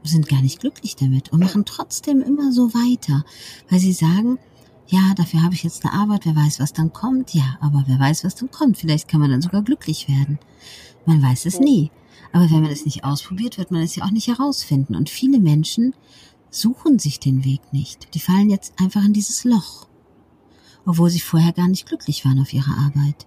sind 0.04 0.28
gar 0.28 0.40
nicht 0.40 0.60
glücklich 0.60 0.94
damit 0.94 1.32
und 1.32 1.40
machen 1.40 1.64
trotzdem 1.64 2.22
immer 2.22 2.52
so 2.52 2.72
weiter, 2.74 3.24
weil 3.68 3.80
sie 3.80 3.92
sagen, 3.92 4.38
ja, 4.86 5.14
dafür 5.16 5.42
habe 5.42 5.54
ich 5.54 5.64
jetzt 5.64 5.84
eine 5.84 5.92
Arbeit, 5.94 6.24
wer 6.26 6.36
weiß, 6.36 6.60
was 6.60 6.72
dann 6.72 6.92
kommt. 6.92 7.34
Ja, 7.34 7.58
aber 7.60 7.82
wer 7.88 7.98
weiß, 7.98 8.22
was 8.24 8.36
dann 8.36 8.50
kommt. 8.52 8.78
Vielleicht 8.78 9.08
kann 9.08 9.20
man 9.20 9.30
dann 9.30 9.42
sogar 9.42 9.62
glücklich 9.62 10.08
werden. 10.08 10.38
Man 11.08 11.22
weiß 11.22 11.46
es 11.46 11.58
nie. 11.58 11.90
Aber 12.34 12.44
wenn 12.50 12.60
man 12.60 12.70
es 12.70 12.84
nicht 12.84 13.02
ausprobiert, 13.02 13.56
wird 13.56 13.70
man 13.70 13.80
es 13.80 13.96
ja 13.96 14.04
auch 14.04 14.10
nicht 14.10 14.28
herausfinden. 14.28 14.94
Und 14.94 15.08
viele 15.08 15.38
Menschen 15.38 15.94
suchen 16.50 16.98
sich 16.98 17.18
den 17.18 17.46
Weg 17.46 17.60
nicht. 17.72 18.14
Die 18.14 18.20
fallen 18.20 18.50
jetzt 18.50 18.74
einfach 18.78 19.02
in 19.02 19.14
dieses 19.14 19.44
Loch, 19.44 19.88
obwohl 20.84 21.08
sie 21.08 21.20
vorher 21.20 21.52
gar 21.52 21.66
nicht 21.66 21.88
glücklich 21.88 22.26
waren 22.26 22.38
auf 22.38 22.52
ihrer 22.52 22.72
Arbeit. 22.72 23.26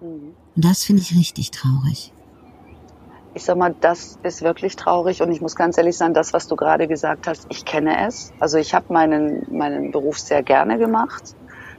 Mhm. 0.00 0.32
Und 0.56 0.64
das 0.64 0.84
finde 0.84 1.02
ich 1.02 1.14
richtig 1.14 1.50
traurig. 1.50 2.14
Ich 3.34 3.44
sag 3.44 3.58
mal, 3.58 3.74
das 3.78 4.18
ist 4.22 4.40
wirklich 4.40 4.76
traurig 4.76 5.20
und 5.20 5.30
ich 5.30 5.42
muss 5.42 5.54
ganz 5.54 5.76
ehrlich 5.76 5.98
sagen, 5.98 6.14
das, 6.14 6.32
was 6.32 6.48
du 6.48 6.56
gerade 6.56 6.88
gesagt 6.88 7.26
hast, 7.26 7.46
ich 7.50 7.66
kenne 7.66 8.06
es. 8.06 8.32
Also 8.40 8.56
ich 8.56 8.72
habe 8.72 8.90
meinen, 8.90 9.46
meinen 9.54 9.90
Beruf 9.90 10.18
sehr 10.18 10.42
gerne 10.42 10.78
gemacht, 10.78 11.36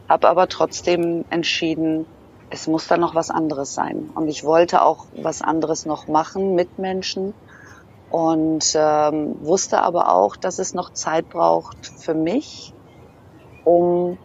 habe 0.08 0.30
aber 0.30 0.48
trotzdem 0.48 1.26
entschieden, 1.32 2.06
es 2.50 2.68
muss 2.68 2.88
da 2.88 2.98
noch 2.98 3.16
was 3.16 3.30
anderes 3.30 3.74
sein. 3.74 4.10
Und 4.16 4.28
ich 4.28 4.44
wollte 4.44 4.82
auch 4.82 5.08
was 5.16 5.42
anderes 5.42 5.86
noch 5.86 6.08
machen 6.08 6.56
mit 6.56 6.80
Menschen 6.80 7.34
und 8.10 8.74
ähm, 8.76 9.36
wusste 9.42 9.82
aber 9.82 10.14
auch, 10.14 10.36
dass 10.36 10.60
es 10.60 10.74
noch 10.74 10.94
Zeit 10.94 11.30
braucht 11.30 11.86
für 11.86 12.14
mich, 12.14 12.74
um 13.66 14.18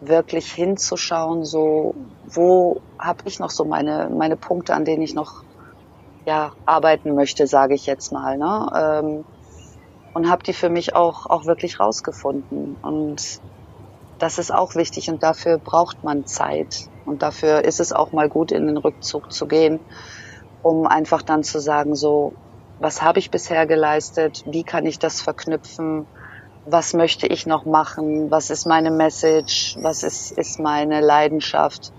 wirklich 0.00 0.50
hinzuschauen, 0.52 1.44
so 1.44 1.94
wo 2.24 2.80
habe 2.98 3.22
ich 3.26 3.38
noch 3.38 3.50
so 3.50 3.64
meine 3.64 4.10
meine 4.10 4.36
Punkte, 4.36 4.74
an 4.74 4.84
denen 4.84 5.02
ich 5.02 5.14
noch 5.14 5.44
ja 6.26 6.52
arbeiten 6.64 7.14
möchte, 7.14 7.46
sage 7.46 7.74
ich 7.74 7.86
jetzt 7.86 8.10
mal, 8.12 8.36
ne? 8.38 8.70
Ähm, 8.74 9.24
und 10.12 10.28
habe 10.28 10.42
die 10.42 10.54
für 10.54 10.70
mich 10.70 10.96
auch 10.96 11.26
auch 11.26 11.44
wirklich 11.44 11.78
rausgefunden 11.78 12.76
und 12.82 13.40
das 14.20 14.38
ist 14.38 14.52
auch 14.52 14.74
wichtig 14.74 15.10
und 15.10 15.22
dafür 15.22 15.58
braucht 15.58 16.04
man 16.04 16.26
Zeit. 16.26 16.88
Und 17.06 17.22
dafür 17.22 17.64
ist 17.64 17.80
es 17.80 17.92
auch 17.92 18.12
mal 18.12 18.28
gut 18.28 18.52
in 18.52 18.66
den 18.66 18.76
Rückzug 18.76 19.32
zu 19.32 19.46
gehen, 19.46 19.80
um 20.62 20.86
einfach 20.86 21.22
dann 21.22 21.42
zu 21.42 21.58
sagen 21.58 21.94
so 21.94 22.34
was 22.80 23.02
habe 23.02 23.18
ich 23.18 23.30
bisher 23.30 23.66
geleistet, 23.66 24.42
wie 24.46 24.62
kann 24.64 24.86
ich 24.86 24.98
das 24.98 25.20
verknüpfen? 25.20 26.06
Was 26.64 26.94
möchte 26.94 27.26
ich 27.26 27.46
noch 27.46 27.66
machen, 27.66 28.30
was 28.30 28.48
ist 28.48 28.66
meine 28.66 28.90
Message, 28.90 29.76
was 29.82 30.02
ist, 30.02 30.32
ist 30.32 30.58
meine 30.58 31.02
Leidenschaft? 31.02 31.92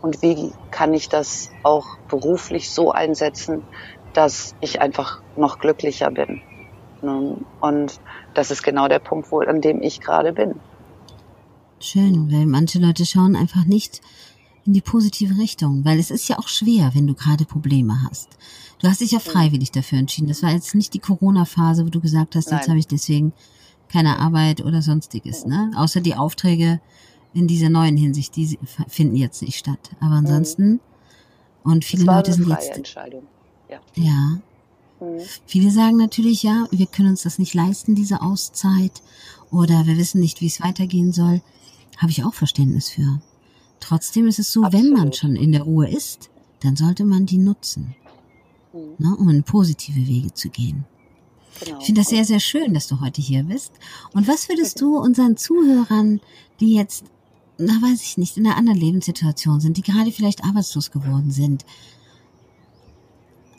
Und 0.00 0.22
wie 0.22 0.52
kann 0.70 0.94
ich 0.94 1.08
das 1.08 1.50
auch 1.64 1.86
beruflich 2.08 2.70
so 2.70 2.92
einsetzen, 2.92 3.64
dass 4.12 4.54
ich 4.60 4.80
einfach 4.80 5.20
noch 5.36 5.58
glücklicher 5.58 6.10
bin. 6.10 6.42
Und 7.60 8.00
das 8.34 8.50
ist 8.50 8.62
genau 8.62 8.88
der 8.88 8.98
Punkt, 8.98 9.30
wo, 9.30 9.40
an 9.40 9.60
dem 9.60 9.82
ich 9.82 10.00
gerade 10.00 10.32
bin. 10.32 10.60
Schön, 11.80 12.30
weil 12.32 12.46
manche 12.46 12.78
Leute 12.78 13.06
schauen 13.06 13.36
einfach 13.36 13.64
nicht 13.64 14.00
in 14.66 14.72
die 14.72 14.80
positive 14.80 15.38
Richtung, 15.38 15.84
weil 15.84 15.98
es 15.98 16.10
ist 16.10 16.28
ja 16.28 16.38
auch 16.38 16.48
schwer, 16.48 16.90
wenn 16.94 17.06
du 17.06 17.14
gerade 17.14 17.44
Probleme 17.44 18.02
hast. 18.02 18.28
Du 18.80 18.88
hast 18.88 19.00
dich 19.00 19.12
ja 19.12 19.18
freiwillig 19.18 19.70
dafür 19.70 19.98
entschieden. 19.98 20.28
Das 20.28 20.42
war 20.42 20.50
jetzt 20.50 20.74
nicht 20.74 20.94
die 20.94 20.98
Corona-Phase, 20.98 21.86
wo 21.86 21.90
du 21.90 22.00
gesagt 22.00 22.36
hast, 22.36 22.50
Nein. 22.50 22.58
jetzt 22.58 22.68
habe 22.68 22.78
ich 22.78 22.86
deswegen 22.86 23.32
keine 23.88 24.18
Arbeit 24.18 24.64
oder 24.64 24.82
sonstiges, 24.82 25.46
ne? 25.46 25.70
Außer 25.76 26.00
die 26.00 26.14
Aufträge 26.14 26.80
in 27.32 27.46
dieser 27.46 27.70
neuen 27.70 27.96
Hinsicht, 27.96 28.36
die 28.36 28.58
finden 28.88 29.16
jetzt 29.16 29.40
nicht 29.42 29.58
statt. 29.58 29.90
Aber 30.00 30.20
mhm. 30.20 30.26
ansonsten 30.26 30.80
und 31.64 31.84
viele 31.84 32.04
Leute 32.04 32.32
sind 32.32 32.48
jetzt 32.48 32.76
Entscheidung. 32.76 33.22
Ja. 33.68 33.80
ja. 33.94 34.38
Mhm. 35.00 35.20
Viele 35.46 35.70
sagen 35.70 35.96
natürlich, 35.96 36.42
ja, 36.42 36.66
wir 36.70 36.86
können 36.86 37.10
uns 37.10 37.22
das 37.22 37.38
nicht 37.38 37.54
leisten, 37.54 37.94
diese 37.94 38.22
Auszeit, 38.22 39.02
oder 39.50 39.86
wir 39.86 39.96
wissen 39.96 40.20
nicht, 40.20 40.40
wie 40.40 40.46
es 40.46 40.60
weitergehen 40.60 41.12
soll. 41.12 41.40
Habe 41.98 42.10
ich 42.10 42.24
auch 42.24 42.34
Verständnis 42.34 42.88
für. 42.88 43.20
Trotzdem 43.80 44.26
ist 44.26 44.38
es 44.38 44.52
so, 44.52 44.62
Absolut. 44.62 44.86
wenn 44.86 44.92
man 44.92 45.12
schon 45.12 45.36
in 45.36 45.52
der 45.52 45.62
Ruhe 45.62 45.88
ist, 45.88 46.30
dann 46.60 46.76
sollte 46.76 47.04
man 47.04 47.26
die 47.26 47.38
nutzen, 47.38 47.94
mhm. 48.72 48.94
ne, 48.98 49.16
um 49.16 49.28
in 49.28 49.42
positive 49.42 50.06
Wege 50.06 50.32
zu 50.32 50.48
gehen. 50.48 50.84
Genau. 51.60 51.78
Ich 51.78 51.86
finde 51.86 52.00
das 52.00 52.10
sehr, 52.10 52.24
sehr 52.24 52.40
schön, 52.40 52.74
dass 52.74 52.86
du 52.86 53.00
heute 53.00 53.20
hier 53.20 53.42
bist. 53.42 53.72
Und 54.12 54.28
was 54.28 54.48
würdest 54.48 54.80
du 54.80 54.96
unseren 54.98 55.36
Zuhörern, 55.36 56.20
die 56.60 56.74
jetzt, 56.74 57.04
na 57.58 57.72
weiß 57.82 58.02
ich 58.02 58.18
nicht, 58.18 58.36
in 58.36 58.46
einer 58.46 58.56
anderen 58.56 58.78
Lebenssituation 58.78 59.60
sind, 59.60 59.76
die 59.76 59.82
gerade 59.82 60.12
vielleicht 60.12 60.44
arbeitslos 60.44 60.90
geworden 60.90 61.30
sind, 61.30 61.64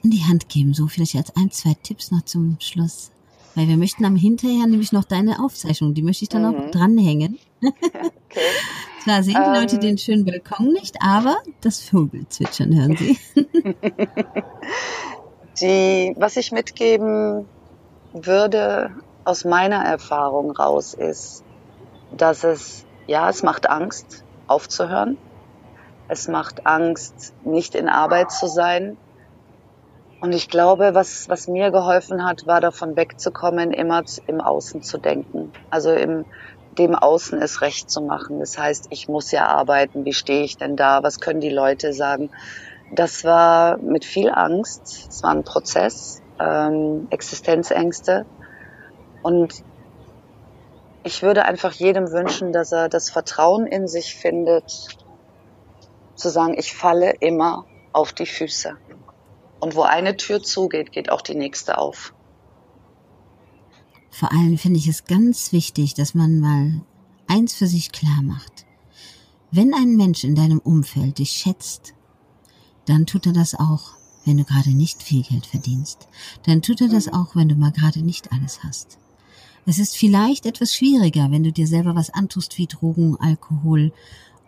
in 0.02 0.12
die 0.12 0.24
Hand 0.24 0.48
geben? 0.48 0.74
So 0.74 0.88
vielleicht 0.88 1.16
als 1.16 1.36
ein, 1.36 1.52
zwei 1.52 1.74
Tipps 1.74 2.12
noch 2.12 2.24
zum 2.24 2.58
Schluss. 2.60 3.12
Weil 3.56 3.68
wir 3.68 3.78
möchten 3.78 4.06
am 4.06 4.16
hinterher 4.16 4.68
nämlich 4.68 4.92
noch 4.92 5.04
deine 5.04 5.44
Aufzeichnung, 5.44 5.94
die 5.94 6.02
möchte 6.02 6.24
ich 6.24 6.30
dann 6.30 6.44
mhm. 6.46 6.52
noch 6.52 6.72
dranhängen. 6.72 7.40
okay. 7.62 8.40
Zwar 9.04 9.24
sehen 9.24 9.38
die 9.38 9.60
Leute 9.60 9.76
ähm. 9.76 9.82
den 9.82 9.98
schönen 9.98 10.26
Balkon 10.26 10.74
nicht, 10.74 10.98
aber 11.02 11.38
das 11.62 11.82
Vogelzwitschern 11.82 12.76
hören 12.76 12.98
sie. 12.98 13.18
die, 15.62 16.16
was 16.18 16.38
ich 16.38 16.52
mitgeben 16.52 17.46
würde 18.14 18.92
aus 19.24 19.46
meiner 19.46 19.84
Erfahrung 19.84 20.52
raus 20.52 20.94
ist, 20.94 21.44
dass 22.16 22.44
es, 22.44 22.86
ja, 23.08 23.30
es 23.30 23.44
macht 23.44 23.70
Angst, 23.70 24.24
aufzuhören. 24.48 25.18
Es 26.08 26.28
macht 26.28 26.66
Angst, 26.66 27.34
nicht 27.46 27.76
in 27.76 27.88
Arbeit 27.88 28.32
zu 28.32 28.48
sein. 28.48 28.98
Und 30.22 30.34
ich 30.34 30.50
glaube, 30.50 30.94
was, 30.94 31.30
was 31.30 31.48
mir 31.48 31.72
geholfen 31.72 32.26
hat, 32.26 32.46
war 32.46 32.60
davon 32.60 32.98
wegzukommen, 32.98 33.72
immer 33.72 34.04
im 34.28 34.42
Außen 34.42 34.82
zu 34.82 34.98
denken. 34.98 35.54
Also 35.70 35.94
im, 35.94 36.26
dem 36.78 36.94
Außen 36.94 37.42
es 37.42 37.62
recht 37.62 37.90
zu 37.90 38.02
machen. 38.02 38.40
Das 38.40 38.58
heißt, 38.58 38.88
ich 38.90 39.08
muss 39.08 39.32
ja 39.32 39.48
arbeiten. 39.48 40.04
Wie 40.04 40.14
stehe 40.14 40.44
ich 40.44 40.58
denn 40.58 40.76
da? 40.76 41.04
Was 41.04 41.20
können 41.20 41.40
die 41.40 41.50
Leute 41.50 41.94
sagen? 41.94 42.32
Das 42.92 43.24
war 43.24 43.78
mit 43.78 44.04
viel 44.04 44.30
Angst. 44.30 45.08
Es 45.10 45.24
war 45.24 45.32
ein 45.32 45.44
Prozess 45.44 46.22
ähm, 46.40 47.08
Existenzängste. 47.12 48.26
Und 49.22 49.64
ich 51.04 51.24
würde 51.24 51.46
einfach 51.46 51.72
jedem 51.72 52.12
wünschen, 52.12 52.52
dass 52.52 52.74
er 52.74 52.90
das 52.90 53.10
Vertrauen 53.10 53.66
in 53.66 53.88
sich 53.88 54.16
findet, 54.16 54.98
zu 56.16 56.30
sagen, 56.30 56.56
ich 56.58 56.76
falle 56.76 57.14
immer 57.22 57.66
auf 57.94 58.12
die 58.12 58.26
Füße. 58.26 58.76
Und 59.60 59.76
wo 59.76 59.82
eine 59.82 60.18
Tür 60.18 60.42
zugeht, 60.42 60.92
geht 60.92 61.12
auch 61.12 61.22
die 61.22 61.36
nächste 61.36 61.78
auf. 61.78 62.14
Vor 64.10 64.32
allem 64.32 64.58
finde 64.58 64.80
ich 64.80 64.88
es 64.88 65.06
ganz 65.06 65.52
wichtig, 65.52 65.94
dass 65.94 66.14
man 66.14 66.40
mal 66.40 66.82
eins 67.28 67.54
für 67.54 67.68
sich 67.68 67.92
klar 67.92 68.22
macht. 68.22 68.66
Wenn 69.52 69.74
ein 69.74 69.96
Mensch 69.96 70.24
in 70.24 70.36
deinem 70.36 70.60
Umfeld 70.60 71.20
dich 71.20 71.32
schätzt, 71.32 71.94
dann 72.86 73.06
tut 73.06 73.26
er 73.26 73.34
das 73.34 73.56
auch 73.56 74.00
wenn 74.30 74.38
du 74.38 74.44
gerade 74.44 74.70
nicht 74.70 75.02
viel 75.02 75.24
Geld 75.24 75.46
verdienst. 75.46 76.08
Dann 76.46 76.62
tut 76.62 76.82
er 76.82 76.88
das 76.88 77.08
mhm. 77.08 77.14
auch, 77.14 77.36
wenn 77.36 77.50
du 77.50 77.56
mal 77.56 77.72
gerade 77.72 78.02
nicht 78.02 78.32
alles 78.32 78.64
hast. 78.64 79.00
Es 79.66 79.80
ist 79.80 79.98
vielleicht 79.98 80.46
etwas 80.46 80.74
schwieriger, 80.76 81.32
wenn 81.32 81.44
du 81.44 81.52
dir 81.52 81.68
selber 81.68 81.96
was 81.96 82.10
antust 82.12 82.58
wie 82.58 82.68
Drogen, 82.68 83.18
Alkohol 83.20 83.92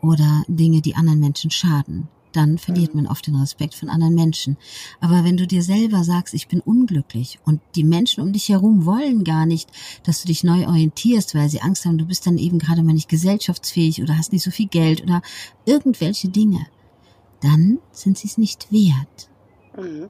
oder 0.01 0.43
Dinge, 0.47 0.81
die 0.81 0.95
anderen 0.95 1.19
Menschen 1.19 1.51
schaden. 1.51 2.07
Dann 2.31 2.57
verliert 2.57 2.93
mhm. 2.93 3.03
man 3.03 3.11
oft 3.11 3.27
den 3.27 3.35
Respekt 3.35 3.75
von 3.75 3.89
anderen 3.89 4.15
Menschen. 4.15 4.57
Aber 4.99 5.23
wenn 5.23 5.37
du 5.37 5.45
dir 5.45 5.63
selber 5.63 6.03
sagst, 6.03 6.33
ich 6.33 6.47
bin 6.47 6.61
unglücklich 6.61 7.39
und 7.45 7.61
die 7.75 7.83
Menschen 7.83 8.21
um 8.21 8.31
dich 8.31 8.49
herum 8.49 8.85
wollen 8.85 9.23
gar 9.23 9.45
nicht, 9.45 9.69
dass 10.03 10.21
du 10.21 10.27
dich 10.27 10.43
neu 10.43 10.67
orientierst, 10.67 11.35
weil 11.35 11.49
sie 11.49 11.61
Angst 11.61 11.85
haben, 11.85 11.97
du 11.97 12.05
bist 12.05 12.25
dann 12.25 12.37
eben 12.37 12.59
gerade 12.59 12.83
mal 12.83 12.93
nicht 12.93 13.09
gesellschaftsfähig 13.09 14.01
oder 14.01 14.17
hast 14.17 14.31
nicht 14.31 14.43
so 14.43 14.51
viel 14.51 14.67
Geld 14.67 15.01
oder 15.03 15.21
irgendwelche 15.65 16.29
Dinge, 16.29 16.65
dann 17.41 17.79
sind 17.91 18.17
sie 18.17 18.27
es 18.27 18.37
nicht 18.37 18.71
wert. 18.71 19.29
Mhm. 19.77 20.09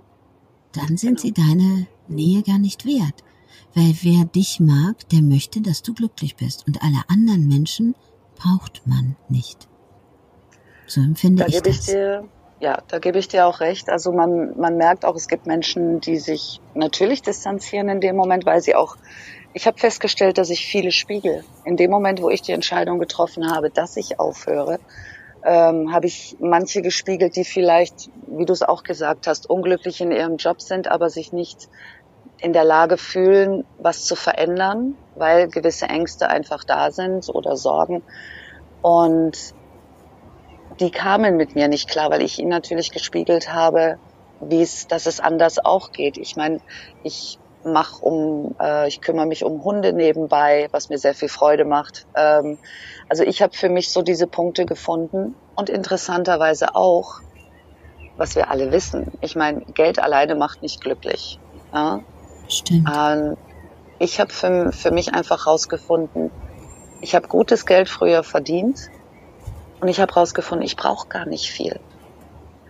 Dann 0.73 0.97
sind 0.97 1.21
genau. 1.21 1.21
sie 1.21 1.31
deine 1.34 1.88
Nähe 2.07 2.43
gar 2.43 2.60
nicht 2.60 2.86
wert. 2.86 3.23
Weil 3.73 3.95
wer 4.01 4.25
dich 4.25 4.60
mag, 4.60 5.07
der 5.10 5.21
möchte, 5.21 5.62
dass 5.62 5.81
du 5.81 5.93
glücklich 5.93 6.36
bist. 6.36 6.67
Und 6.67 6.81
alle 6.84 7.01
anderen 7.07 7.47
Menschen 7.47 7.95
braucht 8.36 8.86
man 8.86 9.15
nicht. 9.29 9.67
So 10.91 10.99
empfinde 10.99 11.43
da 11.43 11.47
ich 11.47 11.56
gebe 11.56 11.69
das. 11.69 11.80
Ich 11.80 11.86
dir, 11.86 12.25
ja, 12.60 12.82
da 12.89 12.99
gebe 12.99 13.17
ich 13.17 13.27
dir 13.30 13.45
auch 13.45 13.62
recht. 13.62 13.89
Also 13.89 14.12
man, 14.12 14.60
man 14.60 14.75
merkt 14.75 15.06
auch, 15.06 15.15
es 15.15 15.27
gibt 15.27 15.47
Menschen, 15.47 16.01
die 16.01 16.17
sich 16.17 16.60
natürlich 16.73 17.21
distanzieren 17.21 17.88
in 17.88 18.01
dem 18.01 18.17
Moment, 18.17 18.45
weil 18.45 18.62
sie 18.62 18.75
auch 18.75 18.97
ich 19.54 19.67
habe 19.67 19.77
festgestellt, 19.77 20.38
dass 20.38 20.49
ich 20.49 20.65
viele 20.65 20.91
spiegel. 20.91 21.43
In 21.65 21.75
dem 21.75 21.91
Moment, 21.91 22.21
wo 22.21 22.30
ich 22.30 22.41
die 22.41 22.54
Entscheidung 22.54 22.99
getroffen 22.99 23.51
habe, 23.51 23.69
dass 23.69 23.97
ich 23.97 24.17
aufhöre, 24.19 24.80
ähm, 25.43 25.91
habe 25.91 26.08
ich 26.08 26.38
manche 26.39 26.82
gespiegelt, 26.82 27.36
die 27.36 27.43
vielleicht, 27.43 28.10
wie 28.27 28.45
du 28.45 28.54
es 28.54 28.62
auch 28.62 28.84
gesagt 28.84 29.27
hast, 29.27 29.49
unglücklich 29.49 29.99
in 29.99 30.12
ihrem 30.12 30.38
Job 30.38 30.62
sind, 30.62 30.88
aber 30.88 31.10
sich 31.10 31.34
nicht 31.34 31.67
in 32.39 32.54
der 32.54 32.63
Lage 32.63 32.97
fühlen, 32.97 33.65
was 33.77 34.06
zu 34.06 34.15
verändern, 34.15 34.95
weil 35.15 35.47
gewisse 35.47 35.88
Ängste 35.88 36.30
einfach 36.30 36.63
da 36.63 36.91
sind 36.91 37.27
oder 37.30 37.58
Sorgen. 37.58 38.04
Und 38.82 39.54
die 40.82 40.91
kamen 40.91 41.38
mit 41.38 41.56
mir 41.56 41.67
nicht 41.67 41.88
klar, 41.88 42.10
weil 42.10 42.22
ich 42.24 42.39
ihnen 42.39 42.50
natürlich 42.50 42.91
gespiegelt 42.91 43.54
habe, 43.54 43.98
wie 44.41 44.62
es, 44.62 44.88
dass 44.88 45.06
es 45.06 45.20
anders 45.20 45.63
auch 45.63 45.91
geht. 45.91 46.17
Ich 46.17 46.36
meine, 46.36 46.60
ich 47.04 47.38
mache 47.63 48.04
um, 48.04 48.56
äh, 48.60 48.88
ich 48.88 49.00
kümmere 49.02 49.28
mich 49.28 49.44
um 49.44 49.63
Hunde 49.63 49.94
nebenbei, 49.94 50.67
was 50.72 50.89
mir 50.89 50.98
sehr 50.98 51.13
viel 51.13 51.30
Freude 51.30 51.63
macht. 51.63 52.08
Ähm, 52.15 52.58
also 53.08 53.24
ich 53.24 53.44
habe 53.44 53.56
für 53.56 53.70
mich 53.70 53.91
so 53.91 54.02
diese 54.02 54.26
Punkte 54.26 54.65
gefunden 54.65 55.36
und 55.56 55.70
interessanterweise 55.70 56.76
auch, 56.76 57.22
was 58.17 58.36
wir 58.36 58.50
alle 58.50 58.72
wissen. 58.72 59.12
Ich 59.22 59.36
meine, 59.36 59.62
Geld 59.62 60.00
alleine 60.00 60.34
macht 60.34 60.63
nicht 60.63 60.82
glücklich. 60.82 61.39
Ja? 61.72 62.00
Stimmt. 62.48 62.89
Ähm, 62.91 63.38
ich 64.00 64.20
habe 64.20 64.34
für, 64.34 64.72
für 64.72 64.89
mich 64.89 65.13
einfach 65.13 65.46
rausgefunden, 65.46 66.32
ich 67.02 67.13
habe 67.13 67.28
gutes 67.28 67.67
Geld 67.67 67.88
früher 67.89 68.24
verdient 68.24 68.89
und 69.82 69.88
ich 69.88 70.00
habe 70.00 70.13
rausgefunden, 70.13 70.65
ich 70.65 70.76
brauche 70.76 71.08
gar 71.08 71.26
nicht 71.26 71.50
viel. 71.50 71.80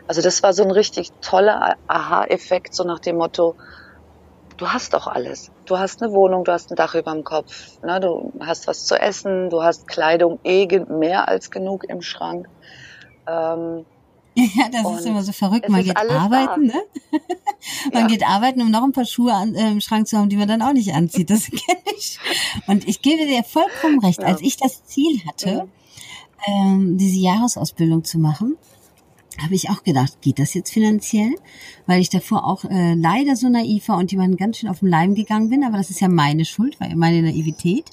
Also 0.07 0.21
das 0.21 0.43
war 0.43 0.53
so 0.53 0.63
ein 0.63 0.71
richtig 0.71 1.11
toller 1.21 1.75
Aha-Effekt, 1.87 2.73
so 2.73 2.83
nach 2.83 2.99
dem 2.99 3.17
Motto, 3.17 3.55
du 4.57 4.67
hast 4.67 4.93
doch 4.93 5.07
alles. 5.07 5.51
Du 5.65 5.77
hast 5.77 6.01
eine 6.01 6.11
Wohnung, 6.13 6.43
du 6.43 6.51
hast 6.51 6.71
ein 6.71 6.75
Dach 6.75 6.95
über 6.95 7.11
dem 7.11 7.23
Kopf, 7.23 7.81
ne? 7.83 7.99
du 7.99 8.31
hast 8.39 8.67
was 8.67 8.85
zu 8.85 8.99
essen, 8.99 9.49
du 9.49 9.63
hast 9.63 9.87
Kleidung 9.87 10.39
eh 10.43 10.67
mehr 10.89 11.27
als 11.27 11.51
genug 11.51 11.83
im 11.83 12.01
Schrank. 12.01 12.47
Ähm, 13.27 13.85
ja, 14.33 14.69
das 14.71 14.99
ist 14.99 15.05
immer 15.05 15.23
so 15.23 15.33
verrückt. 15.33 15.67
Man 15.67 15.83
geht 15.83 15.97
arbeiten, 15.97 16.69
da. 16.69 16.75
ne? 16.75 16.83
man 17.91 18.01
ja. 18.03 18.07
geht 18.07 18.25
arbeiten, 18.25 18.61
um 18.61 18.71
noch 18.71 18.83
ein 18.83 18.93
paar 18.93 19.05
Schuhe 19.05 19.33
an, 19.33 19.55
äh, 19.55 19.71
im 19.71 19.81
Schrank 19.81 20.07
zu 20.07 20.17
haben, 20.17 20.29
die 20.29 20.37
man 20.37 20.47
dann 20.47 20.61
auch 20.61 20.73
nicht 20.73 20.93
anzieht. 20.93 21.29
Das 21.29 21.45
kenne 21.49 21.81
ich. 21.97 22.17
Und 22.67 22.87
ich 22.87 23.01
gebe 23.01 23.25
dir 23.25 23.43
vollkommen 23.43 23.99
recht. 23.99 24.21
Ja. 24.21 24.27
Als 24.27 24.41
ich 24.41 24.55
das 24.57 24.85
Ziel 24.85 25.21
hatte, 25.27 25.67
ähm, 26.47 26.97
diese 26.97 27.19
Jahresausbildung 27.19 28.03
zu 28.03 28.19
machen, 28.19 28.57
habe 29.41 29.55
ich 29.55 29.69
auch 29.69 29.83
gedacht, 29.83 30.21
geht 30.21 30.39
das 30.39 30.53
jetzt 30.53 30.71
finanziell? 30.71 31.35
Weil 31.87 32.01
ich 32.01 32.09
davor 32.09 32.45
auch 32.45 32.65
äh, 32.65 32.93
leider 32.95 33.35
so 33.35 33.49
naiv 33.49 33.87
war 33.87 33.97
und 33.97 34.11
jemanden 34.11 34.37
ganz 34.37 34.57
schön 34.57 34.69
auf 34.69 34.79
den 34.79 34.89
Leim 34.89 35.15
gegangen 35.15 35.49
bin, 35.49 35.63
aber 35.63 35.77
das 35.77 35.89
ist 35.89 36.01
ja 36.01 36.09
meine 36.09 36.45
Schuld, 36.45 36.79
weil 36.79 36.95
meine 36.95 37.21
Naivität. 37.21 37.89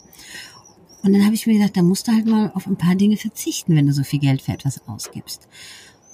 Und 1.03 1.13
dann 1.13 1.25
habe 1.25 1.35
ich 1.35 1.47
mir 1.47 1.55
gedacht, 1.55 1.77
da 1.77 1.83
musst 1.83 2.09
du 2.09 2.13
halt 2.13 2.27
mal 2.27 2.51
auf 2.55 2.67
ein 2.67 2.77
paar 2.77 2.97
Dinge 2.97 3.17
verzichten, 3.17 3.77
wenn 3.77 3.87
du 3.87 3.93
so 3.93 4.03
viel 4.03 4.19
Geld 4.19 4.43
für 4.43 4.53
etwas 4.53 4.87
ausgibst. 4.89 5.49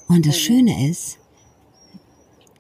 Und 0.08 0.26
das 0.26 0.38
Schöne 0.38 0.90
ist, 0.90 1.18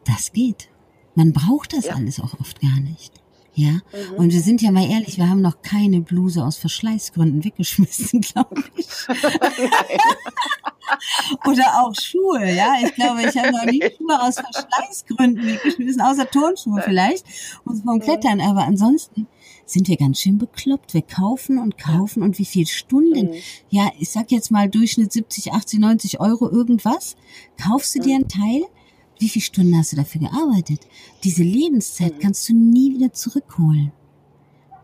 das 0.04 0.32
geht. 0.32 0.68
Man 1.14 1.32
braucht 1.32 1.74
das 1.74 1.86
ja. 1.86 1.94
alles 1.94 2.18
auch 2.18 2.40
oft 2.40 2.60
gar 2.60 2.80
nicht. 2.80 3.12
Ja, 3.56 3.70
mhm. 3.70 4.16
und 4.16 4.32
wir 4.32 4.40
sind 4.40 4.62
ja 4.62 4.72
mal 4.72 4.88
ehrlich, 4.88 5.16
wir 5.16 5.30
haben 5.30 5.40
noch 5.40 5.62
keine 5.62 6.00
Bluse 6.00 6.44
aus 6.44 6.56
Verschleißgründen 6.56 7.44
weggeschmissen, 7.44 8.20
glaube 8.20 8.64
ich. 8.76 8.86
Oder 11.46 11.80
auch 11.80 11.94
Schuhe, 11.94 12.52
ja. 12.52 12.74
Ich 12.84 12.94
glaube, 12.94 13.22
ich 13.22 13.36
habe 13.36 13.52
noch 13.52 13.64
nie 13.64 13.80
Schuhe 13.96 14.20
aus 14.20 14.34
Verschleißgründen 14.34 15.46
weggeschmissen, 15.46 16.00
außer 16.00 16.28
Turnschuhe 16.30 16.82
vielleicht 16.82 17.24
und 17.64 17.84
vom 17.84 18.00
Klettern. 18.00 18.40
Aber 18.40 18.64
ansonsten 18.64 19.28
sind 19.66 19.88
wir 19.88 19.96
ganz 19.96 20.20
schön 20.20 20.38
bekloppt. 20.38 20.94
Wir 20.94 21.02
kaufen 21.02 21.58
und 21.58 21.78
kaufen 21.78 22.22
und 22.22 22.38
wie 22.38 22.44
viel 22.44 22.66
Stunden? 22.66 23.30
Mhm. 23.30 23.34
Ja, 23.70 23.90
ich 23.98 24.10
sag 24.10 24.30
jetzt 24.30 24.50
mal 24.50 24.68
Durchschnitt 24.68 25.12
70, 25.12 25.52
80, 25.52 25.80
90 25.80 26.20
Euro 26.20 26.50
irgendwas. 26.50 27.16
Kaufst 27.62 27.94
du 27.94 28.00
dir 28.00 28.16
ein 28.16 28.28
Teil? 28.28 28.64
Wie 29.18 29.28
viele 29.28 29.44
Stunden 29.44 29.76
hast 29.76 29.92
du 29.92 29.96
dafür 29.96 30.22
gearbeitet? 30.22 30.80
Diese 31.22 31.42
Lebenszeit 31.42 32.16
mhm. 32.16 32.18
kannst 32.20 32.48
du 32.48 32.54
nie 32.54 32.94
wieder 32.94 33.12
zurückholen. 33.12 33.92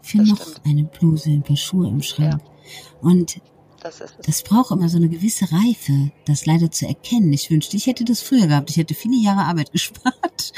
Für 0.03 0.19
das 0.19 0.29
noch 0.29 0.41
stimmt. 0.41 0.61
eine 0.67 0.85
Bluse, 0.85 1.31
ein 1.31 1.43
paar 1.43 1.57
Schuhe 1.57 1.89
im 1.89 2.03
Schrank. 2.03 2.41
Ja. 2.41 3.01
Und 3.01 3.41
das, 3.83 4.03
das, 4.25 4.43
braucht 4.43 4.71
immer 4.71 4.89
so 4.89 4.99
eine 4.99 5.09
gewisse 5.09 5.47
Reife, 5.53 6.11
das 6.27 6.45
leider 6.45 6.71
zu 6.71 6.87
erkennen. 6.87 7.33
Ich 7.33 7.51
wünschte, 7.51 7.77
ich 7.77 7.87
hätte 7.87 8.05
das 8.05 8.21
früher 8.21 8.47
gehabt. 8.47 8.71
Ich 8.71 8.77
hätte 8.77 8.95
viele 8.95 9.17
Jahre 9.17 9.41
Arbeit 9.41 9.73
gespart. 9.73 10.53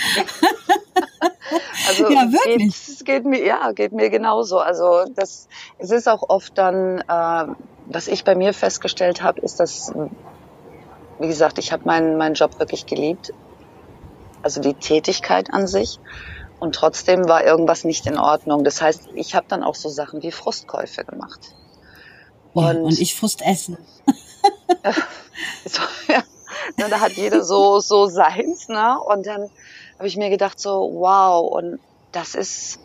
also 1.88 2.10
ja, 2.10 2.32
wirklich. 2.32 2.74
Geht, 2.98 3.06
geht 3.06 3.24
mir, 3.24 3.44
ja, 3.44 3.72
geht 3.72 3.92
mir 3.92 4.10
genauso. 4.10 4.58
Also 4.58 5.04
das, 5.14 5.48
es 5.78 5.90
ist 5.90 6.08
auch 6.08 6.28
oft 6.28 6.58
dann, 6.58 6.98
äh, 6.98 7.54
was 7.86 8.08
ich 8.08 8.24
bei 8.24 8.34
mir 8.34 8.52
festgestellt 8.52 9.22
habe, 9.22 9.40
ist, 9.40 9.60
dass, 9.60 9.92
wie 11.20 11.28
gesagt, 11.28 11.58
ich 11.58 11.72
habe 11.72 11.84
meinen 11.84 12.16
meinen 12.16 12.34
Job 12.34 12.58
wirklich 12.58 12.86
geliebt 12.86 13.32
also 14.42 14.60
die 14.60 14.74
Tätigkeit 14.74 15.52
an 15.52 15.66
sich. 15.66 15.98
Und 16.60 16.74
trotzdem 16.74 17.28
war 17.28 17.44
irgendwas 17.44 17.84
nicht 17.84 18.06
in 18.06 18.18
Ordnung. 18.18 18.62
Das 18.62 18.80
heißt, 18.80 19.08
ich 19.14 19.34
habe 19.34 19.46
dann 19.48 19.64
auch 19.64 19.74
so 19.74 19.88
Sachen 19.88 20.22
wie 20.22 20.30
Frustkäufe 20.30 21.04
gemacht. 21.04 21.40
Und, 22.54 22.64
ja, 22.64 22.80
und 22.82 23.00
ich 23.00 23.16
Frust 23.16 23.42
essen. 23.42 23.78
so, 25.64 25.82
ja, 26.08 26.22
da 26.76 27.00
hat 27.00 27.12
jeder 27.12 27.42
so, 27.42 27.80
so 27.80 28.06
seins, 28.06 28.68
ne? 28.68 28.98
Und 29.00 29.26
dann 29.26 29.50
habe 29.98 30.06
ich 30.06 30.16
mir 30.16 30.30
gedacht 30.30 30.60
so, 30.60 30.90
wow, 30.94 31.50
und 31.50 31.80
das 32.12 32.34
ist, 32.34 32.78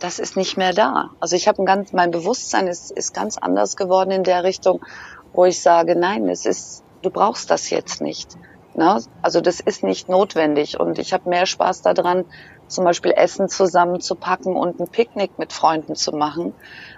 das 0.00 0.18
ist 0.18 0.36
nicht 0.36 0.56
mehr 0.56 0.72
da. 0.72 1.10
Also 1.20 1.36
ich 1.36 1.46
habe 1.46 1.62
ein 1.62 1.66
ganz, 1.66 1.92
mein 1.92 2.10
Bewusstsein 2.10 2.66
ist, 2.66 2.90
ist 2.90 3.14
ganz 3.14 3.38
anders 3.38 3.76
geworden 3.76 4.10
in 4.10 4.24
der 4.24 4.44
Richtung, 4.44 4.84
wo 5.32 5.44
ich 5.44 5.60
sage, 5.60 5.96
nein, 5.96 6.28
es 6.28 6.46
ist, 6.46 6.82
du 7.02 7.10
brauchst 7.10 7.50
das 7.50 7.70
jetzt 7.70 8.00
nicht. 8.00 8.36
Ne? 8.74 9.00
Also 9.22 9.40
das 9.40 9.60
ist 9.60 9.82
nicht 9.82 10.08
notwendig 10.08 10.80
und 10.80 10.98
ich 10.98 11.12
habe 11.12 11.28
mehr 11.28 11.46
Spaß 11.46 11.82
daran, 11.82 12.24
zum 12.66 12.84
Beispiel 12.84 13.12
Essen 13.12 13.48
zusammenzupacken 13.48 14.56
und 14.56 14.80
ein 14.80 14.88
Picknick 14.88 15.38
mit 15.38 15.52
Freunden 15.52 15.94
zu 15.94 16.12
machen, 16.12 16.54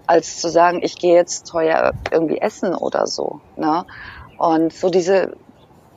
als 0.07 0.41
zu 0.41 0.49
sagen, 0.49 0.81
ich 0.83 0.97
gehe 0.97 1.15
jetzt 1.15 1.49
teuer 1.49 1.93
irgendwie 2.11 2.39
essen 2.39 2.75
oder 2.75 3.07
so. 3.07 3.41
Ne? 3.57 3.85
Und 4.39 4.73
so 4.73 4.91
diese 4.91 5.37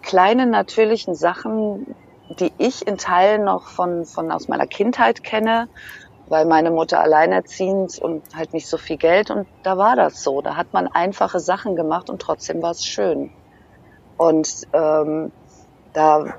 kleinen 0.01 0.49
natürlichen 0.49 1.15
Sachen, 1.15 1.95
die 2.39 2.51
ich 2.57 2.87
in 2.87 2.97
Teilen 2.97 3.43
noch 3.43 3.67
von, 3.67 4.05
von 4.05 4.31
aus 4.31 4.47
meiner 4.47 4.67
Kindheit 4.67 5.23
kenne, 5.23 5.67
weil 6.27 6.45
meine 6.45 6.71
Mutter 6.71 6.99
alleinerziehend 6.99 7.99
und 7.99 8.23
halt 8.35 8.53
nicht 8.53 8.67
so 8.67 8.77
viel 8.77 8.97
Geld 8.97 9.31
und 9.31 9.47
da 9.63 9.77
war 9.77 9.95
das 9.95 10.23
so. 10.23 10.41
Da 10.41 10.55
hat 10.55 10.73
man 10.73 10.87
einfache 10.87 11.39
Sachen 11.39 11.75
gemacht 11.75 12.09
und 12.09 12.21
trotzdem 12.21 12.61
war 12.61 12.71
es 12.71 12.85
schön. 12.85 13.31
Und 14.17 14.67
ähm, 14.73 15.31
da 15.93 16.33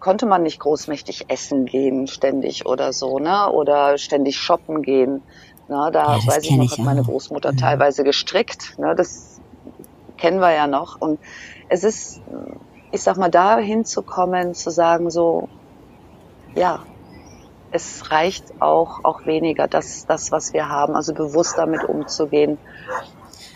konnte 0.00 0.26
man 0.26 0.42
nicht 0.42 0.60
großmächtig 0.60 1.26
essen 1.28 1.66
gehen 1.66 2.06
ständig 2.06 2.66
oder 2.66 2.92
so, 2.92 3.18
ne? 3.18 3.50
Oder 3.50 3.98
ständig 3.98 4.38
shoppen 4.38 4.82
gehen. 4.82 5.22
Ne? 5.68 5.90
Da 5.92 6.16
ja, 6.16 6.26
weiß 6.26 6.44
ich 6.44 6.56
noch, 6.56 6.64
ich 6.64 6.72
hat 6.72 6.78
meine 6.80 7.02
Großmutter 7.02 7.50
ja. 7.50 7.56
teilweise 7.56 8.02
gestrickt. 8.02 8.78
Ne? 8.78 8.94
Das 8.94 9.40
kennen 10.16 10.40
wir 10.40 10.52
ja 10.52 10.66
noch. 10.66 11.00
Und 11.00 11.20
es 11.68 11.84
ist, 11.84 12.20
ich 12.90 13.02
sag 13.02 13.16
mal, 13.16 13.30
da 13.30 13.58
hinzukommen, 13.58 14.54
zu 14.54 14.70
sagen 14.70 15.10
so, 15.10 15.48
ja, 16.54 16.80
es 17.72 18.10
reicht 18.10 18.60
auch, 18.60 19.04
auch 19.04 19.26
weniger, 19.26 19.68
das, 19.68 20.06
das, 20.06 20.32
was 20.32 20.52
wir 20.52 20.68
haben, 20.68 20.96
also 20.96 21.14
bewusst 21.14 21.56
damit 21.56 21.84
umzugehen 21.84 22.58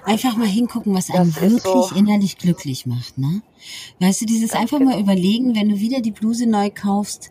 Einfach 0.05 0.37
mal 0.37 0.47
hingucken, 0.47 0.95
was 0.95 1.11
einen 1.11 1.35
wirklich 1.35 1.63
so. 1.63 1.95
innerlich 1.95 2.39
glücklich 2.39 2.87
macht, 2.87 3.19
ne? 3.19 3.43
Weißt 4.01 4.21
du, 4.21 4.27
dieses 4.27 4.53
einfach 4.53 4.79
genau. 4.79 4.93
mal 4.93 5.01
überlegen, 5.01 5.55
wenn 5.55 5.71
du 5.71 5.81
wieder 5.81 6.01
die 6.01 6.11
Bluse 6.11 6.47
neu 6.47 6.71
kaufst, 6.71 7.31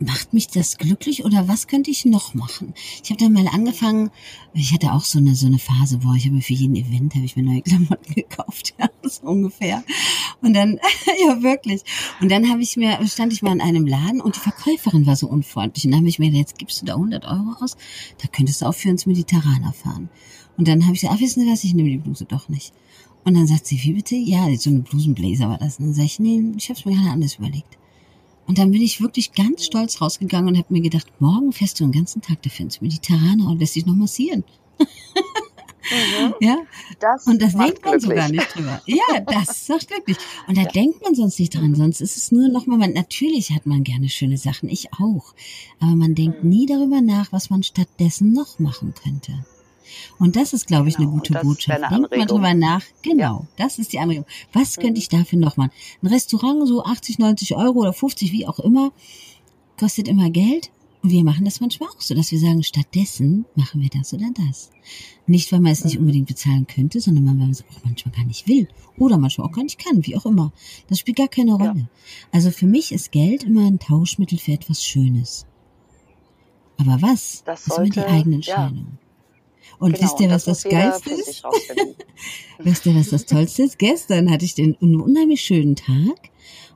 macht 0.00 0.34
mich 0.34 0.48
das 0.48 0.76
glücklich 0.76 1.24
oder 1.24 1.48
was 1.48 1.66
könnte 1.66 1.90
ich 1.90 2.04
noch 2.04 2.34
machen? 2.34 2.74
Ich 3.02 3.10
habe 3.10 3.22
dann 3.22 3.32
mal 3.32 3.46
angefangen, 3.48 4.10
ich 4.52 4.72
hatte 4.72 4.92
auch 4.92 5.04
so 5.04 5.18
eine 5.18 5.34
so 5.34 5.46
eine 5.46 5.58
Phase, 5.58 6.02
wo 6.02 6.12
ich 6.14 6.26
habe 6.26 6.40
für 6.40 6.52
jeden 6.52 6.74
Event 6.74 7.14
habe 7.14 7.24
ich 7.24 7.36
mir 7.36 7.42
neue 7.42 7.62
Klamotten 7.62 8.14
gekauft, 8.14 8.74
ja, 8.78 8.88
so 9.02 9.26
ungefähr. 9.26 9.84
Und 10.42 10.54
dann 10.54 10.78
ja 11.26 11.42
wirklich. 11.42 11.82
Und 12.20 12.30
dann 12.30 12.50
habe 12.50 12.62
ich 12.62 12.76
mir 12.76 12.98
stand 13.06 13.32
ich 13.32 13.42
mal 13.42 13.52
in 13.52 13.60
einem 13.60 13.86
Laden 13.86 14.20
und 14.20 14.36
die 14.36 14.40
Verkäuferin 14.40 15.06
war 15.06 15.16
so 15.16 15.28
unfreundlich 15.28 15.84
und 15.84 15.92
dann 15.92 16.00
habe 16.00 16.08
ich 16.08 16.18
mir 16.18 16.26
gedacht, 16.26 16.48
jetzt 16.48 16.58
gibst 16.58 16.82
du 16.82 16.86
da 16.86 16.94
100 16.94 17.24
Euro 17.24 17.54
aus, 17.60 17.76
da 18.20 18.28
könntest 18.28 18.62
du 18.62 18.66
auch 18.66 18.74
für 18.74 18.90
uns 18.90 19.06
Mediterraner 19.06 19.72
fahren. 19.72 20.08
Und 20.56 20.68
dann 20.68 20.84
habe 20.84 20.94
ich 20.94 21.00
gesagt, 21.00 21.16
ach, 21.16 21.20
wissen 21.20 21.42
Sie 21.42 21.50
was, 21.50 21.64
ich 21.64 21.74
nehme 21.74 21.88
die 21.88 21.98
Bluse 21.98 22.24
doch 22.24 22.48
nicht. 22.48 22.72
Und 23.24 23.34
dann 23.34 23.46
sagt 23.46 23.66
sie, 23.66 23.82
wie 23.82 23.94
bitte? 23.94 24.16
Ja, 24.16 24.54
so 24.56 24.70
eine 24.70 24.80
Blusenbläser 24.80 25.48
war 25.48 25.58
das. 25.58 25.78
Und 25.78 25.86
dann 25.86 25.94
sage 25.94 26.06
ich, 26.06 26.18
nee, 26.20 26.42
ich 26.56 26.68
habe 26.68 26.78
es 26.78 26.84
mir 26.84 26.94
gerade 26.94 27.10
anders 27.10 27.36
überlegt. 27.36 27.78
Und 28.46 28.58
dann 28.58 28.70
bin 28.70 28.82
ich 28.82 29.00
wirklich 29.00 29.32
ganz 29.32 29.64
stolz 29.64 30.02
rausgegangen 30.02 30.48
und 30.48 30.58
habe 30.58 30.72
mir 30.72 30.82
gedacht, 30.82 31.06
morgen 31.18 31.52
fährst 31.52 31.80
du 31.80 31.84
den 31.84 31.92
ganzen 31.92 32.20
Tag 32.20 32.42
dafür 32.42 32.64
ins 32.64 32.82
Mediterraner 32.82 33.48
und 33.48 33.58
lässt 33.58 33.74
dich 33.74 33.86
noch 33.86 33.96
massieren. 33.96 34.44
Mhm. 34.78 34.86
Ja. 36.40 36.56
Das 36.98 37.26
und 37.26 37.42
das 37.42 37.52
denkt 37.52 37.84
man 37.84 37.98
glücklich. 37.98 38.02
sogar 38.02 38.28
nicht 38.30 38.54
drüber. 38.54 38.80
Ja, 38.86 39.20
das 39.20 39.66
sagt 39.66 39.90
wirklich. 39.90 40.16
Und 40.48 40.56
da 40.56 40.62
ja. 40.62 40.68
denkt 40.68 41.02
man 41.02 41.14
sonst 41.14 41.38
nicht 41.38 41.54
dran. 41.54 41.74
Sonst 41.74 42.00
ist 42.00 42.16
es 42.16 42.32
nur 42.32 42.48
nochmal, 42.48 42.78
man, 42.78 42.94
natürlich 42.94 43.50
hat 43.50 43.66
man 43.66 43.84
gerne 43.84 44.08
schöne 44.08 44.38
Sachen. 44.38 44.70
Ich 44.70 44.94
auch. 44.94 45.34
Aber 45.80 45.94
man 45.94 46.14
denkt 46.14 46.42
mhm. 46.42 46.48
nie 46.48 46.64
darüber 46.64 47.02
nach, 47.02 47.32
was 47.32 47.50
man 47.50 47.62
stattdessen 47.62 48.32
noch 48.32 48.58
machen 48.58 48.94
könnte. 48.94 49.44
Und 50.18 50.36
das 50.36 50.52
ist, 50.52 50.66
glaube 50.66 50.88
ich, 50.88 50.96
genau, 50.96 51.10
eine 51.10 51.18
gute 51.18 51.34
Botschaft. 51.34 51.90
Denkt 51.90 52.16
mal 52.16 52.26
drüber 52.26 52.54
nach. 52.54 52.82
Genau, 53.02 53.40
ja. 53.40 53.48
das 53.56 53.78
ist 53.78 53.92
die 53.92 53.98
Anregung. 53.98 54.26
Was 54.52 54.76
mhm. 54.76 54.82
könnte 54.82 55.00
ich 55.00 55.08
dafür 55.08 55.38
noch 55.38 55.56
machen? 55.56 55.70
Ein 56.02 56.08
Restaurant, 56.08 56.66
so 56.66 56.84
80, 56.84 57.18
90 57.18 57.56
Euro 57.56 57.80
oder 57.80 57.92
50, 57.92 58.32
wie 58.32 58.46
auch 58.46 58.58
immer, 58.58 58.92
kostet 59.78 60.08
immer 60.08 60.30
Geld. 60.30 60.70
Und 61.02 61.10
wir 61.10 61.22
machen 61.22 61.44
das 61.44 61.60
manchmal 61.60 61.90
auch 61.90 62.00
so, 62.00 62.14
dass 62.14 62.32
wir 62.32 62.38
sagen, 62.38 62.62
stattdessen 62.62 63.44
machen 63.56 63.82
wir 63.82 63.90
das 63.90 64.14
oder 64.14 64.30
das. 64.34 64.70
Nicht, 65.26 65.52
weil 65.52 65.60
man 65.60 65.72
es 65.72 65.84
nicht 65.84 65.96
mhm. 65.96 66.00
unbedingt 66.00 66.28
bezahlen 66.28 66.66
könnte, 66.66 66.98
sondern 66.98 67.26
weil 67.26 67.34
man 67.34 67.50
es 67.50 67.62
auch 67.62 67.84
manchmal 67.84 68.14
gar 68.14 68.24
nicht 68.24 68.48
will. 68.48 68.68
Oder 68.96 69.18
manchmal 69.18 69.46
auch 69.46 69.52
gar 69.52 69.64
nicht 69.64 69.78
kann, 69.78 70.06
wie 70.06 70.16
auch 70.16 70.24
immer. 70.24 70.50
Das 70.88 71.00
spielt 71.00 71.18
gar 71.18 71.28
keine 71.28 71.52
Rolle. 71.52 71.74
Ja. 71.76 71.88
Also 72.32 72.50
für 72.50 72.66
mich 72.66 72.90
ist 72.90 73.12
Geld 73.12 73.44
immer 73.44 73.66
ein 73.66 73.78
Tauschmittel 73.78 74.38
für 74.38 74.52
etwas 74.52 74.82
Schönes. 74.82 75.44
Aber 76.78 77.02
was? 77.02 77.42
Das 77.44 77.66
sollte, 77.66 77.90
ist 77.90 77.96
immer 77.96 78.06
die 78.06 78.12
eigene 78.12 78.34
Entscheidung. 78.36 78.86
Ja. 78.90 79.03
Und 79.78 79.94
genau, 79.94 80.04
wisst 80.04 80.20
ihr, 80.20 80.30
was 80.30 80.44
das, 80.44 80.62
das 80.62 80.70
Geilste 80.70 81.10
ist? 81.10 81.42
wisst 82.58 82.86
ihr, 82.86 82.94
was 82.94 83.10
das 83.10 83.26
Tollste 83.26 83.64
ist? 83.64 83.78
Gestern 83.78 84.30
hatte 84.30 84.44
ich 84.44 84.54
den 84.54 84.74
unheimlich 84.74 85.40
schönen 85.40 85.76
Tag. 85.76 86.30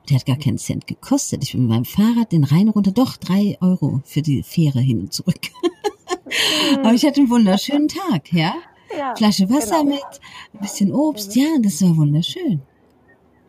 Der 0.09 0.17
hat 0.17 0.25
gar 0.25 0.37
keinen 0.37 0.57
Cent 0.57 0.87
gekostet. 0.87 1.43
Ich 1.43 1.51
bin 1.51 1.61
mit 1.61 1.69
meinem 1.69 1.85
Fahrrad 1.85 2.31
den 2.31 2.43
Rhein 2.43 2.69
runter, 2.69 2.91
doch 2.91 3.17
drei 3.17 3.57
Euro 3.61 4.01
für 4.05 4.21
die 4.21 4.43
Fähre 4.43 4.79
hin 4.79 5.01
und 5.01 5.13
zurück. 5.13 5.39
Aber 6.77 6.93
ich 6.93 7.05
hatte 7.05 7.21
einen 7.21 7.29
wunderschönen 7.29 7.87
Tag, 7.87 8.31
ja? 8.33 8.55
ja 8.97 9.15
Flasche 9.15 9.49
Wasser 9.49 9.83
genau. 9.83 9.95
mit, 9.95 10.03
ein 10.53 10.59
bisschen 10.59 10.91
Obst, 10.91 11.35
mhm. 11.35 11.41
ja, 11.41 11.47
das 11.61 11.81
war 11.81 11.95
wunderschön. 11.97 12.61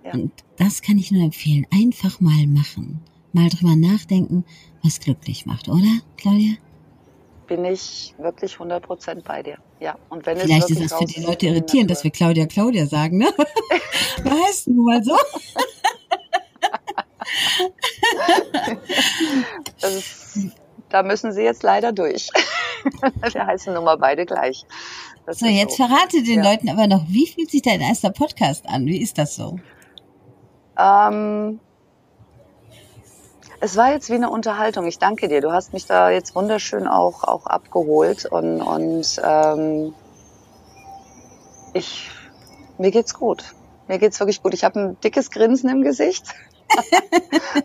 Ja. 0.05 0.13
Und 0.13 0.33
das 0.57 0.83
kann 0.83 0.99
ich 0.99 1.11
nur 1.11 1.23
empfehlen. 1.23 1.67
Einfach 1.71 2.21
mal 2.21 2.47
machen. 2.47 3.01
Mal 3.33 3.49
drüber 3.49 3.77
nachdenken, 3.77 4.45
was 4.83 5.01
glücklich 5.01 5.47
macht, 5.47 5.69
oder, 5.69 6.01
Claudia? 6.17 6.55
Bin 7.51 7.65
ich 7.65 8.15
wirklich 8.17 8.53
100 8.53 8.81
Prozent 8.81 9.25
bei 9.25 9.43
dir. 9.43 9.59
Ja, 9.81 9.97
und 10.09 10.25
wenn 10.25 10.39
Vielleicht 10.39 10.71
ist 10.71 10.81
es 10.81 10.93
für 10.95 11.05
die 11.05 11.21
Leute 11.21 11.49
irritierend, 11.49 11.91
dass 11.91 12.05
wir 12.05 12.13
Claudia 12.13 12.47
Claudia 12.47 12.87
sagen, 12.87 13.19
ne? 13.19 13.27
weißt 14.23 14.69
du 14.69 14.75
mal 14.75 15.03
so? 15.03 15.17
ist, 19.89 20.39
da 20.91 21.03
müssen 21.03 21.33
sie 21.33 21.43
jetzt 21.43 21.65
leider 21.65 21.91
durch. 21.91 22.29
wir 23.33 23.47
heißen 23.47 23.75
nun 23.75 23.83
mal 23.83 23.99
beide 23.99 24.27
gleich. 24.27 24.65
so, 25.27 25.47
jetzt 25.47 25.77
so. 25.77 25.85
verrate 25.85 26.23
den 26.23 26.45
ja. 26.45 26.53
Leuten 26.53 26.69
aber 26.69 26.87
noch, 26.87 27.05
wie 27.09 27.27
fühlt 27.27 27.51
sich 27.51 27.63
dein 27.63 27.81
erster 27.81 28.11
Podcast 28.11 28.65
an? 28.69 28.87
Wie 28.87 29.03
ist 29.03 29.19
das 29.19 29.35
so? 29.35 29.59
Ähm, 30.79 31.59
es 33.61 33.77
war 33.77 33.93
jetzt 33.93 34.09
wie 34.09 34.15
eine 34.15 34.31
Unterhaltung. 34.31 34.87
Ich 34.87 34.99
danke 34.99 35.29
dir. 35.29 35.41
Du 35.41 35.53
hast 35.53 35.73
mich 35.73 35.87
da 35.87 36.11
jetzt 36.11 36.35
wunderschön 36.35 36.89
auch, 36.89 37.25
auch 37.25 37.47
abgeholt 37.47 38.25
und, 38.25 38.63
und 38.63 39.21
ähm, 39.23 39.95
ich, 41.75 42.11
mir 42.79 42.91
geht's 42.91 43.15
gut. 43.15 43.55
Mir 43.87 43.99
geht's 43.99 44.19
wirklich 44.19 44.43
gut. 44.43 44.55
Ich 44.55 44.65
habe 44.65 44.81
ein 44.81 45.01
dickes 45.01 45.31
Grinsen 45.31 45.69
im 45.69 45.83
Gesicht. 45.83 46.25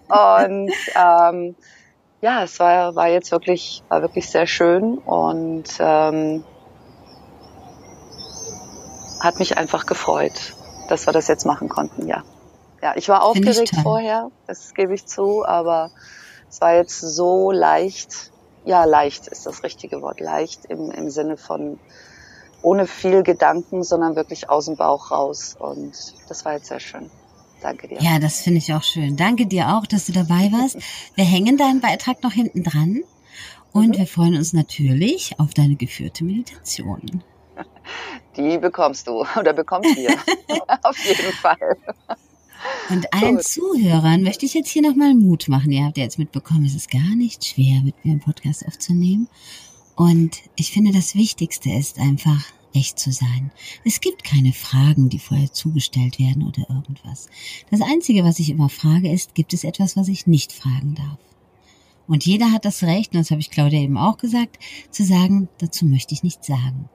und 0.10 0.74
ähm, 0.96 1.56
ja, 2.22 2.44
es 2.44 2.60
war, 2.60 2.96
war 2.96 3.08
jetzt 3.08 3.32
wirklich, 3.32 3.84
war 3.88 4.02
wirklich 4.02 4.30
sehr 4.30 4.48
schön 4.48 4.98
und 4.98 5.66
ähm, 5.80 6.44
hat 9.22 9.40
mich 9.40 9.58
einfach 9.58 9.86
gefreut, 9.86 10.56
dass 10.90 11.08
wir 11.08 11.14
das 11.14 11.28
jetzt 11.28 11.46
machen 11.46 11.70
konnten, 11.70 12.08
ja. 12.08 12.24
Ja, 12.86 12.94
ich 12.96 13.10
war 13.10 13.24
aufgeregt 13.24 13.72
ich 13.74 13.82
vorher, 13.82 14.30
das 14.46 14.76
gebe 14.76 14.94
ich 14.94 15.08
zu, 15.08 15.44
aber 15.44 15.90
es 16.48 16.62
war 16.62 16.76
jetzt 16.76 17.00
so 17.00 17.50
leicht. 17.50 18.32
Ja, 18.64 18.84
leicht 18.84 19.26
ist 19.28 19.48
das 19.48 19.64
richtige 19.64 20.04
Wort. 20.04 20.20
Leicht 20.20 20.66
im, 20.66 20.92
im 20.92 21.10
Sinne 21.10 21.36
von 21.36 21.80
ohne 22.62 22.86
viel 22.86 23.24
Gedanken, 23.24 23.82
sondern 23.82 24.16
wirklich 24.16 24.52
aus 24.52 24.66
dem 24.66 24.76
Bauch 24.76 25.10
raus. 25.10 25.56
Und 25.58 25.94
das 26.30 26.46
war 26.46 26.54
jetzt 26.54 26.68
sehr 26.68 26.80
schön. 26.80 27.10
Danke 27.60 27.88
dir. 27.88 27.98
Ja, 28.02 28.20
das 28.20 28.42
finde 28.42 28.60
ich 28.60 28.72
auch 28.72 28.84
schön. 28.84 29.18
Danke 29.18 29.48
dir 29.48 29.76
auch, 29.76 29.88
dass 29.88 30.06
du 30.06 30.12
dabei 30.12 30.52
warst. 30.52 30.78
Wir 31.16 31.26
hängen 31.26 31.58
deinen 31.58 31.82
Beitrag 31.82 32.22
noch 32.22 32.34
hinten 32.34 32.62
dran. 32.62 33.02
Und 33.72 33.88
mhm. 33.88 33.98
wir 33.98 34.06
freuen 34.06 34.36
uns 34.36 34.54
natürlich 34.54 35.40
auf 35.40 35.56
deine 35.56 35.76
geführte 35.76 36.24
Meditation. 36.24 37.24
Die 38.38 38.60
bekommst 38.60 39.08
du 39.08 39.26
oder 39.40 39.54
bekommst 39.54 39.98
ihr. 39.98 40.12
auf 40.84 40.98
jeden 41.00 41.34
Fall. 41.34 41.78
Und 42.90 43.14
allen 43.14 43.38
Gut. 43.38 43.48
Zuhörern 43.48 44.22
möchte 44.22 44.46
ich 44.46 44.54
jetzt 44.54 44.70
hier 44.70 44.82
nochmal 44.82 45.16
Mut 45.16 45.48
machen. 45.48 45.72
Ihr 45.72 45.86
habt 45.86 45.98
ja 45.98 46.04
jetzt 46.04 46.20
mitbekommen, 46.20 46.66
es 46.66 46.76
ist 46.76 46.92
gar 46.92 47.16
nicht 47.16 47.46
schwer, 47.46 47.82
mit 47.82 47.96
mir 48.04 48.12
einen 48.12 48.20
Podcast 48.20 48.66
aufzunehmen. 48.66 49.28
Und 49.96 50.38
ich 50.56 50.72
finde, 50.72 50.92
das 50.92 51.16
Wichtigste 51.16 51.72
ist 51.72 52.00
einfach, 52.00 52.44
echt 52.76 53.00
zu 53.00 53.12
sein. 53.12 53.52
Es 53.84 54.02
gibt 54.02 54.24
keine 54.24 54.54
Fragen, 54.54 55.10
die 55.10 55.20
vorher 55.20 55.52
zugestellt 55.52 56.20
werden 56.20 56.44
oder 56.44 56.70
irgendwas. 56.70 57.28
Das 57.72 57.82
Einzige, 57.82 58.24
was 58.24 58.40
ich 58.40 58.50
immer 58.50 58.70
frage, 58.70 59.12
ist, 59.12 59.34
gibt 59.34 59.54
es 59.54 59.64
etwas, 59.64 59.96
was 59.96 60.08
ich 60.08 60.28
nicht 60.28 60.52
fragen 60.52 60.96
darf? 60.96 61.18
Und 62.08 62.26
jeder 62.26 62.52
hat 62.52 62.66
das 62.66 62.84
Recht, 62.84 63.14
und 63.14 63.20
das 63.20 63.32
habe 63.32 63.42
ich 63.42 63.50
Claudia 63.50 63.80
eben 63.80 63.98
auch 63.98 64.18
gesagt, 64.18 64.60
zu 64.92 65.04
sagen, 65.04 65.50
dazu 65.58 65.86
möchte 65.86 66.14
ich 66.14 66.22
nichts 66.22 66.46
sagen. 66.46 66.90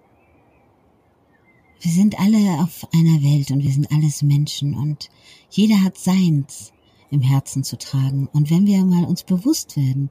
Wir 1.81 1.91
sind 1.91 2.21
alle 2.21 2.63
auf 2.63 2.87
einer 2.93 3.23
Welt 3.23 3.51
und 3.51 3.63
wir 3.63 3.73
sind 3.73 3.91
alles 3.91 4.21
Menschen 4.23 4.75
und 4.75 5.09
jeder 5.49 5.83
hat 5.83 5.97
seins 5.97 6.73
im 7.11 7.23
Herzen 7.23 7.65
zu 7.65 7.79
tragen. 7.79 8.29
Und 8.35 8.51
wenn 8.51 8.67
wir 8.67 8.85
mal 8.85 9.05
uns 9.05 9.23
bewusst 9.23 9.79
werden, 9.79 10.11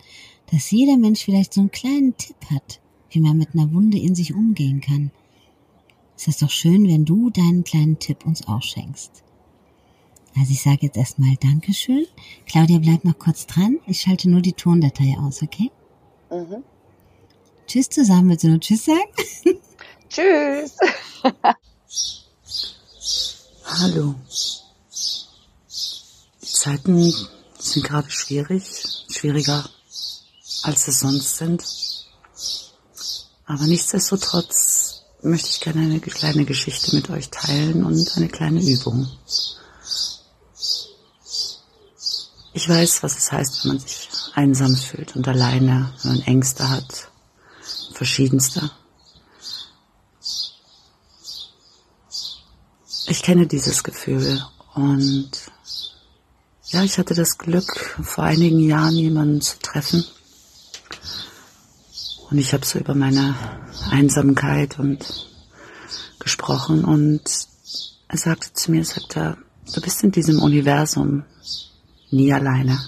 dass 0.51 0.71
jeder 0.71 0.97
Mensch 0.97 1.23
vielleicht 1.23 1.53
so 1.53 1.62
einen 1.62 1.69
kleinen 1.69 2.17
Tipp 2.17 2.38
hat, 2.49 2.82
wie 3.12 3.19
man 3.19 3.38
mit 3.38 3.53
einer 3.53 3.71
Wunde 3.71 3.99
in 3.99 4.15
sich 4.15 4.34
umgehen 4.34 4.82
kann, 4.82 5.12
ist 6.17 6.27
es 6.27 6.38
doch 6.38 6.49
schön, 6.49 6.88
wenn 6.88 7.05
du 7.05 7.29
deinen 7.29 7.63
kleinen 7.63 7.99
Tipp 7.99 8.25
uns 8.25 8.47
auch 8.47 8.63
schenkst. 8.63 9.23
Also 10.36 10.51
ich 10.51 10.62
sage 10.62 10.79
jetzt 10.82 10.97
erstmal 10.97 11.36
Dankeschön. 11.36 12.05
Claudia, 12.47 12.79
bleib 12.79 13.05
noch 13.05 13.17
kurz 13.19 13.45
dran. 13.45 13.77
Ich 13.86 14.01
schalte 14.01 14.27
nur 14.27 14.41
die 14.41 14.53
Tondatei 14.53 15.15
aus, 15.19 15.43
okay? 15.43 15.69
Mhm. 16.32 16.63
Tschüss 17.67 17.89
zusammen. 17.89 18.29
Willst 18.29 18.43
du 18.43 18.49
nur 18.49 18.60
Tschüss 18.60 18.86
sagen? 18.86 19.12
Tschüss. 20.10 20.72
Hallo. 23.65 24.15
Die 26.41 26.48
Zeiten 26.48 27.13
sind 27.60 27.86
gerade 27.86 28.10
schwierig, 28.10 28.63
schwieriger 29.10 29.69
als 30.63 30.88
es 30.88 31.00
sonst 31.00 31.38
sind. 31.38 31.63
Aber 33.45 33.65
nichtsdestotrotz 33.65 35.04
möchte 35.22 35.50
ich 35.50 35.60
gerne 35.62 35.82
eine 35.82 36.00
kleine 36.00 36.45
Geschichte 36.45 36.95
mit 36.95 37.10
euch 37.10 37.30
teilen 37.30 37.84
und 37.84 38.17
eine 38.17 38.30
kleine 38.30 38.62
Übung. 38.62 39.08
Ich 42.54 42.67
weiß, 42.67 43.04
was 43.04 43.17
es 43.17 43.32
heißt, 43.32 43.63
wenn 43.63 43.74
man 43.74 43.80
sich 43.80 44.10
einsam 44.34 44.76
fühlt 44.76 45.15
und 45.15 45.28
alleine, 45.28 45.93
wenn 46.02 46.13
man 46.13 46.22
Ängste 46.24 46.69
hat, 46.69 47.10
verschiedenste. 47.93 48.72
Ich 53.10 53.24
kenne 53.24 53.48
dieses 53.48 53.84
Gefühl 53.84 54.39
und 54.76 55.32
ja, 56.65 56.84
ich 56.84 57.00
hatte 57.00 57.15
das 57.15 57.39
Glück, 57.39 57.98
vor 58.04 58.24
einigen 58.24 58.60
Jahren 58.60 58.93
jemanden 58.93 59.41
zu 59.41 59.58
treffen. 59.58 60.06
Und 62.30 62.38
ich 62.38 62.54
habe 62.54 62.63
so 62.63 62.78
über 62.78 62.93
meine 62.93 63.36
Einsamkeit 63.89 64.78
und 64.78 65.28
gesprochen 66.19 66.86
und 66.86 67.22
er 68.08 68.17
sagte 68.17 68.54
zu 68.54 68.69
mir, 68.69 68.86
sagte, 68.86 69.38
du 69.74 69.82
bist 69.82 70.04
in 70.04 70.12
diesem 70.12 70.39
Universum 70.39 71.24
nie 72.12 72.32
alleine. 72.32 72.80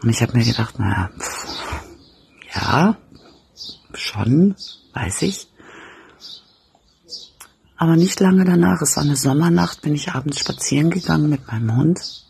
Und 0.00 0.10
ich 0.10 0.22
habe 0.22 0.38
mir 0.38 0.44
gedacht, 0.44 0.78
naja, 0.78 1.10
ja, 2.54 2.96
schon, 3.94 4.54
weiß 4.94 5.22
ich. 5.22 5.48
Aber 7.82 7.96
nicht 7.96 8.20
lange 8.20 8.44
danach, 8.44 8.80
es 8.80 8.94
war 8.94 9.02
eine 9.02 9.16
Sommernacht, 9.16 9.82
bin 9.82 9.96
ich 9.96 10.12
abends 10.12 10.38
spazieren 10.38 10.90
gegangen 10.90 11.28
mit 11.28 11.48
meinem 11.48 11.76
Hund 11.76 12.24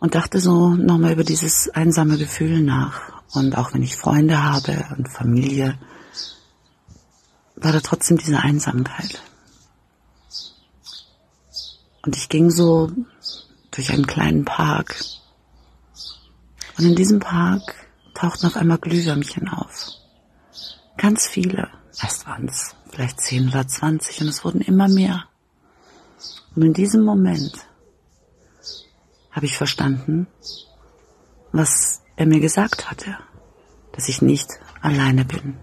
und 0.00 0.14
dachte 0.14 0.38
so 0.38 0.74
nochmal 0.74 1.12
über 1.12 1.24
dieses 1.24 1.70
einsame 1.70 2.18
Gefühl 2.18 2.60
nach. 2.60 3.00
Und 3.32 3.56
auch 3.56 3.72
wenn 3.72 3.82
ich 3.82 3.96
Freunde 3.96 4.42
habe 4.42 4.84
und 4.98 5.08
Familie, 5.08 5.78
war 7.56 7.72
da 7.72 7.80
trotzdem 7.80 8.18
diese 8.18 8.40
Einsamkeit. 8.40 9.22
Und 12.04 12.16
ich 12.16 12.28
ging 12.28 12.50
so 12.50 12.92
durch 13.70 13.94
einen 13.94 14.06
kleinen 14.06 14.44
Park. 14.44 15.02
Und 16.76 16.84
in 16.84 16.96
diesem 16.96 17.20
Park 17.20 17.62
tauchten 18.12 18.44
auf 18.46 18.56
einmal 18.56 18.76
Glühwürmchen 18.76 19.48
auf. 19.48 19.88
Ganz 20.98 21.26
viele. 21.26 21.70
Erst 22.02 22.26
waren 22.26 22.48
es 22.48 22.74
vielleicht 22.90 23.20
zehn 23.20 23.48
oder 23.48 23.66
zwanzig 23.68 24.20
und 24.20 24.28
es 24.28 24.44
wurden 24.44 24.60
immer 24.60 24.88
mehr. 24.88 25.24
Und 26.54 26.62
in 26.62 26.72
diesem 26.72 27.04
Moment 27.04 27.66
habe 29.30 29.46
ich 29.46 29.56
verstanden, 29.56 30.26
was 31.52 32.02
er 32.16 32.26
mir 32.26 32.40
gesagt 32.40 32.90
hatte, 32.90 33.16
dass 33.92 34.08
ich 34.08 34.22
nicht 34.22 34.48
alleine 34.80 35.24
bin. 35.24 35.56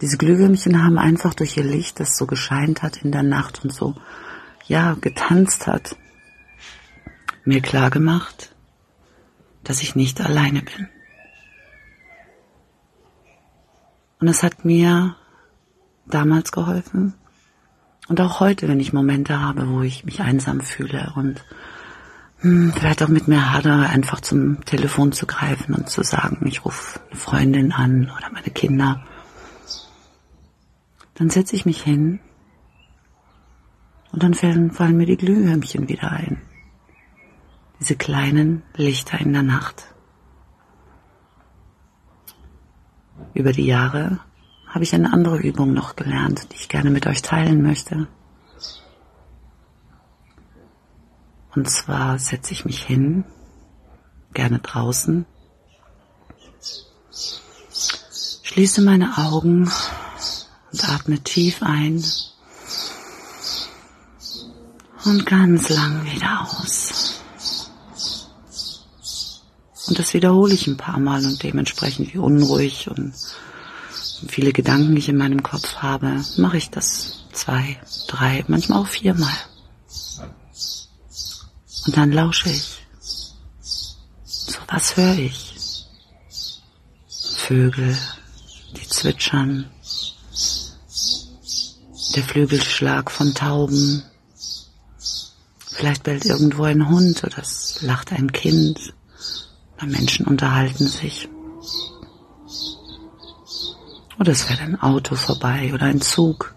Diese 0.00 0.18
Glühwürmchen 0.18 0.84
haben 0.84 0.98
einfach 0.98 1.32
durch 1.34 1.56
ihr 1.56 1.64
Licht, 1.64 2.00
das 2.00 2.16
so 2.16 2.26
gescheint 2.26 2.82
hat 2.82 2.98
in 2.98 3.12
der 3.12 3.22
Nacht 3.22 3.64
und 3.64 3.72
so, 3.72 3.94
ja, 4.66 4.94
getanzt 4.94 5.66
hat, 5.66 5.96
mir 7.44 7.62
klar 7.62 7.90
gemacht, 7.90 8.54
dass 9.64 9.82
ich 9.82 9.94
nicht 9.94 10.20
alleine 10.20 10.62
bin. 10.62 10.88
Und 14.20 14.28
es 14.28 14.42
hat 14.42 14.64
mir 14.64 15.16
damals 16.06 16.52
geholfen 16.52 17.14
und 18.08 18.20
auch 18.20 18.40
heute, 18.40 18.68
wenn 18.68 18.80
ich 18.80 18.92
Momente 18.92 19.40
habe, 19.40 19.68
wo 19.68 19.82
ich 19.82 20.04
mich 20.04 20.20
einsam 20.20 20.60
fühle 20.60 21.12
und 21.16 21.44
hm, 22.40 22.72
vielleicht 22.72 23.02
auch 23.02 23.08
mit 23.08 23.28
mir 23.28 23.52
hadere, 23.52 23.88
einfach 23.88 24.20
zum 24.20 24.64
Telefon 24.64 25.12
zu 25.12 25.26
greifen 25.26 25.74
und 25.74 25.88
zu 25.88 26.02
sagen, 26.02 26.46
ich 26.46 26.64
rufe 26.64 27.00
eine 27.10 27.18
Freundin 27.18 27.72
an 27.72 28.12
oder 28.16 28.30
meine 28.32 28.50
Kinder. 28.50 29.04
Dann 31.14 31.30
setze 31.30 31.56
ich 31.56 31.66
mich 31.66 31.82
hin 31.82 32.20
und 34.12 34.22
dann 34.22 34.34
fallen, 34.34 34.70
fallen 34.70 34.96
mir 34.96 35.06
die 35.06 35.16
Glühwürmchen 35.16 35.88
wieder 35.88 36.12
ein. 36.12 36.40
Diese 37.80 37.96
kleinen 37.96 38.62
Lichter 38.76 39.18
in 39.18 39.32
der 39.32 39.42
Nacht. 39.42 39.95
Über 43.34 43.52
die 43.52 43.66
Jahre 43.66 44.20
habe 44.66 44.84
ich 44.84 44.94
eine 44.94 45.12
andere 45.12 45.38
Übung 45.38 45.72
noch 45.72 45.96
gelernt, 45.96 46.52
die 46.52 46.56
ich 46.56 46.68
gerne 46.68 46.90
mit 46.90 47.06
euch 47.06 47.22
teilen 47.22 47.62
möchte. 47.62 48.08
Und 51.54 51.70
zwar 51.70 52.18
setze 52.18 52.52
ich 52.52 52.66
mich 52.66 52.82
hin, 52.82 53.24
gerne 54.34 54.58
draußen, 54.58 55.24
schließe 58.42 58.82
meine 58.82 59.16
Augen 59.16 59.70
und 60.72 60.88
atme 60.88 61.18
tief 61.20 61.62
ein 61.62 62.02
und 65.04 65.24
ganz 65.24 65.68
lang 65.70 66.04
wieder 66.04 66.42
aus. 66.42 67.15
Und 69.88 69.98
das 69.98 70.14
wiederhole 70.14 70.54
ich 70.54 70.66
ein 70.66 70.76
paar 70.76 70.98
Mal 70.98 71.24
und 71.24 71.42
dementsprechend 71.42 72.12
wie 72.12 72.18
unruhig 72.18 72.88
und 72.90 73.14
viele 74.28 74.52
Gedanken 74.52 74.96
ich 74.96 75.08
in 75.08 75.16
meinem 75.16 75.42
Kopf 75.42 75.76
habe, 75.76 76.24
mache 76.36 76.56
ich 76.56 76.70
das 76.70 77.20
zwei, 77.32 77.78
drei, 78.08 78.44
manchmal 78.48 78.80
auch 78.80 78.88
viermal. 78.88 79.36
Und 81.86 81.96
dann 81.96 82.10
lausche 82.10 82.50
ich. 82.50 82.78
So 84.24 84.58
was 84.68 84.96
höre 84.96 85.18
ich? 85.18 85.86
Vögel, 87.36 87.96
die 88.76 88.88
zwitschern, 88.88 89.70
der 92.16 92.24
Flügelschlag 92.24 93.10
von 93.10 93.34
Tauben. 93.34 94.02
Vielleicht 95.58 96.02
bellt 96.02 96.24
irgendwo 96.24 96.64
ein 96.64 96.88
Hund 96.88 97.22
oder 97.22 97.38
es 97.38 97.82
lacht 97.82 98.12
ein 98.12 98.32
Kind. 98.32 98.94
Oder 99.76 99.86
Menschen 99.86 100.26
unterhalten 100.26 100.86
sich. 100.86 101.28
Oder 104.18 104.32
es 104.32 104.44
fährt 104.44 104.60
ein 104.60 104.80
Auto 104.80 105.14
vorbei 105.14 105.72
oder 105.74 105.86
ein 105.86 106.00
Zug. 106.00 106.54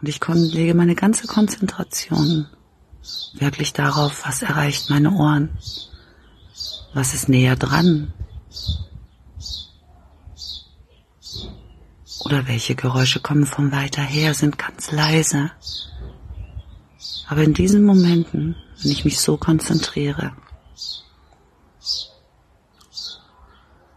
Und 0.00 0.08
ich 0.08 0.20
lege 0.26 0.74
meine 0.74 0.94
ganze 0.94 1.26
Konzentration 1.26 2.46
wirklich 3.34 3.72
darauf, 3.72 4.26
was 4.26 4.42
erreicht 4.42 4.90
meine 4.90 5.12
Ohren, 5.12 5.50
was 6.94 7.14
ist 7.14 7.28
näher 7.28 7.56
dran 7.56 8.12
oder 12.24 12.46
welche 12.46 12.74
Geräusche 12.74 13.20
kommen 13.20 13.46
von 13.46 13.72
weiter 13.72 14.02
her, 14.02 14.34
sind 14.34 14.58
ganz 14.58 14.90
leise. 14.90 15.50
Aber 17.30 17.44
in 17.44 17.54
diesen 17.54 17.84
Momenten, 17.84 18.56
wenn 18.82 18.90
ich 18.90 19.04
mich 19.04 19.20
so 19.20 19.36
konzentriere, 19.36 20.32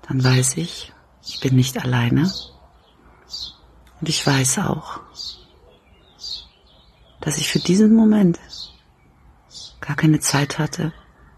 dann 0.07 0.23
weiß 0.23 0.57
ich, 0.57 0.93
ich 1.25 1.39
bin 1.39 1.55
nicht 1.55 1.83
alleine. 1.83 2.31
Und 3.99 4.07
ich 4.07 4.25
weiß 4.25 4.59
auch, 4.59 4.99
dass 7.21 7.39
ich 7.39 7.49
für 7.49 7.57
diesen 7.57 7.95
Moment 7.95 8.39
gar 9.81 9.95
keine 9.95 10.19
Zeit 10.19 10.59
hatte, 10.59 10.93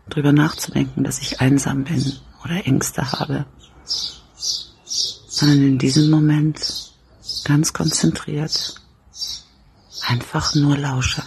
drüber 0.10 0.34
nachzudenken, 0.34 1.06
dass 1.06 1.22
ich 1.22 1.40
einsam 1.40 1.86
bin 1.86 2.12
oder 2.44 2.68
Ängste 2.68 3.10
habe, 3.14 3.46
sondern 3.86 5.64
in 5.64 5.78
diesem 5.80 6.10
Moment 6.10 6.92
ganz 7.46 7.72
konzentriert 7.72 8.82
einfach 10.06 10.56
nur 10.56 10.76
lausche. 10.76 11.24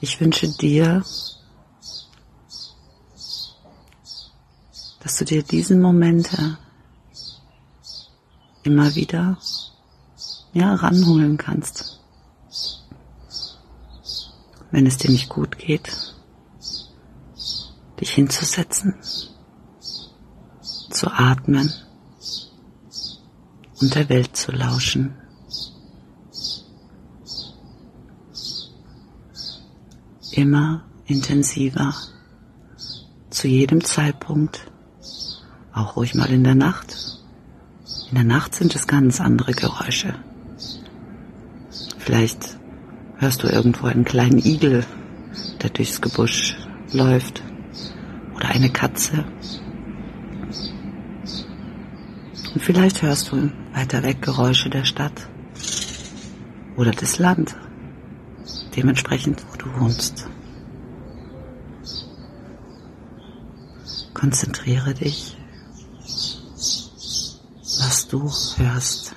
Ich 0.00 0.20
wünsche 0.20 0.48
dir, 0.48 1.04
dass 5.00 5.16
du 5.16 5.24
dir 5.24 5.42
diese 5.42 5.74
Momente 5.74 6.58
immer 8.62 8.94
wieder 8.94 9.38
ja, 10.52 10.74
ranholen 10.74 11.36
kannst. 11.36 12.00
Wenn 14.70 14.86
es 14.86 14.98
dir 14.98 15.10
nicht 15.10 15.28
gut 15.28 15.58
geht, 15.58 16.14
dich 18.00 18.10
hinzusetzen, 18.10 18.94
zu 20.90 21.10
atmen 21.10 21.72
und 23.80 23.94
der 23.94 24.08
Welt 24.08 24.36
zu 24.36 24.52
lauschen. 24.52 25.16
Immer 30.38 30.84
intensiver, 31.06 31.92
zu 33.28 33.48
jedem 33.48 33.82
Zeitpunkt, 33.82 34.70
auch 35.72 35.96
ruhig 35.96 36.14
mal 36.14 36.30
in 36.30 36.44
der 36.44 36.54
Nacht. 36.54 36.96
In 38.10 38.14
der 38.14 38.24
Nacht 38.24 38.54
sind 38.54 38.72
es 38.76 38.86
ganz 38.86 39.20
andere 39.20 39.50
Geräusche. 39.50 40.14
Vielleicht 41.98 42.56
hörst 43.16 43.42
du 43.42 43.48
irgendwo 43.48 43.88
einen 43.88 44.04
kleinen 44.04 44.38
Igel, 44.38 44.86
der 45.60 45.70
durchs 45.70 46.00
Gebüsch 46.00 46.56
läuft, 46.92 47.42
oder 48.36 48.50
eine 48.50 48.70
Katze. 48.70 49.24
Und 52.54 52.62
vielleicht 52.62 53.02
hörst 53.02 53.32
du 53.32 53.50
weiter 53.74 54.04
weg 54.04 54.22
Geräusche 54.22 54.70
der 54.70 54.84
Stadt 54.84 55.28
oder 56.76 56.92
des 56.92 57.18
Land, 57.18 57.56
dementsprechend, 58.76 59.44
wo 59.50 59.56
du 59.56 59.80
wohnst. 59.80 60.27
Konzentriere 64.18 64.94
dich, 64.94 65.36
was 67.78 68.08
du 68.08 68.28
hörst. 68.56 69.14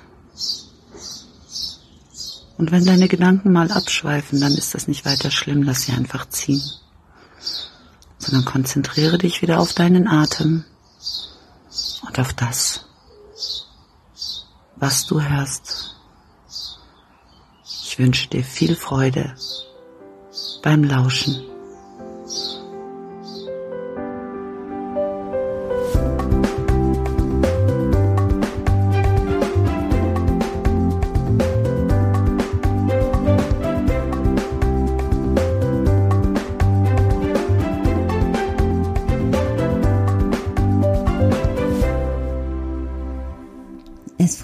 Und 2.56 2.70
wenn 2.70 2.84
deine 2.84 3.08
Gedanken 3.08 3.50
mal 3.50 3.72
abschweifen, 3.72 4.40
dann 4.40 4.52
ist 4.52 4.76
das 4.76 4.86
nicht 4.86 5.04
weiter 5.04 5.32
schlimm, 5.32 5.64
lass 5.64 5.82
sie 5.82 5.92
einfach 5.92 6.28
ziehen. 6.28 6.62
Sondern 8.18 8.44
konzentriere 8.44 9.18
dich 9.18 9.42
wieder 9.42 9.58
auf 9.58 9.72
deinen 9.72 10.06
Atem 10.06 10.64
und 12.06 12.20
auf 12.20 12.32
das, 12.34 12.84
was 14.76 15.06
du 15.06 15.20
hörst. 15.20 15.96
Ich 17.64 17.98
wünsche 17.98 18.28
dir 18.28 18.44
viel 18.44 18.76
Freude 18.76 19.34
beim 20.62 20.84
Lauschen. 20.84 21.51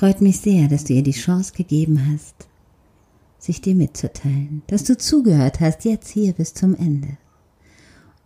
Freut 0.09 0.23
mich 0.23 0.41
sehr, 0.41 0.69
dass 0.69 0.85
du 0.85 0.95
ihr 0.95 1.03
die 1.03 1.11
Chance 1.11 1.53
gegeben 1.53 2.01
hast, 2.11 2.49
sich 3.39 3.61
dir 3.61 3.75
mitzuteilen, 3.75 4.63
dass 4.67 4.85
du 4.85 4.97
zugehört 4.97 5.61
hast, 5.61 5.85
jetzt 5.85 6.09
hier 6.09 6.33
bis 6.33 6.55
zum 6.55 6.75
Ende. 6.75 7.19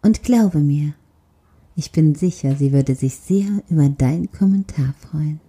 Und 0.00 0.22
glaube 0.22 0.60
mir, 0.60 0.94
ich 1.74 1.90
bin 1.90 2.14
sicher, 2.14 2.54
sie 2.54 2.70
würde 2.70 2.94
sich 2.94 3.16
sehr 3.16 3.48
über 3.68 3.88
deinen 3.88 4.30
Kommentar 4.30 4.94
freuen. 5.00 5.40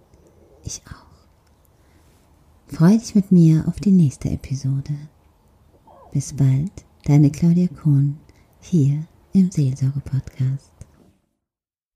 Ich 0.64 0.82
auch. 0.88 2.74
Freue 2.74 2.98
dich 2.98 3.14
mit 3.14 3.30
mir 3.30 3.68
auf 3.68 3.78
die 3.78 3.92
nächste 3.92 4.28
Episode. 4.28 4.94
Bis 6.10 6.32
bald, 6.32 6.72
deine 7.04 7.30
Claudia 7.30 7.68
Kohn, 7.68 8.18
hier 8.60 9.04
im 9.34 9.52
Seelsorge-Podcast. 9.52 10.73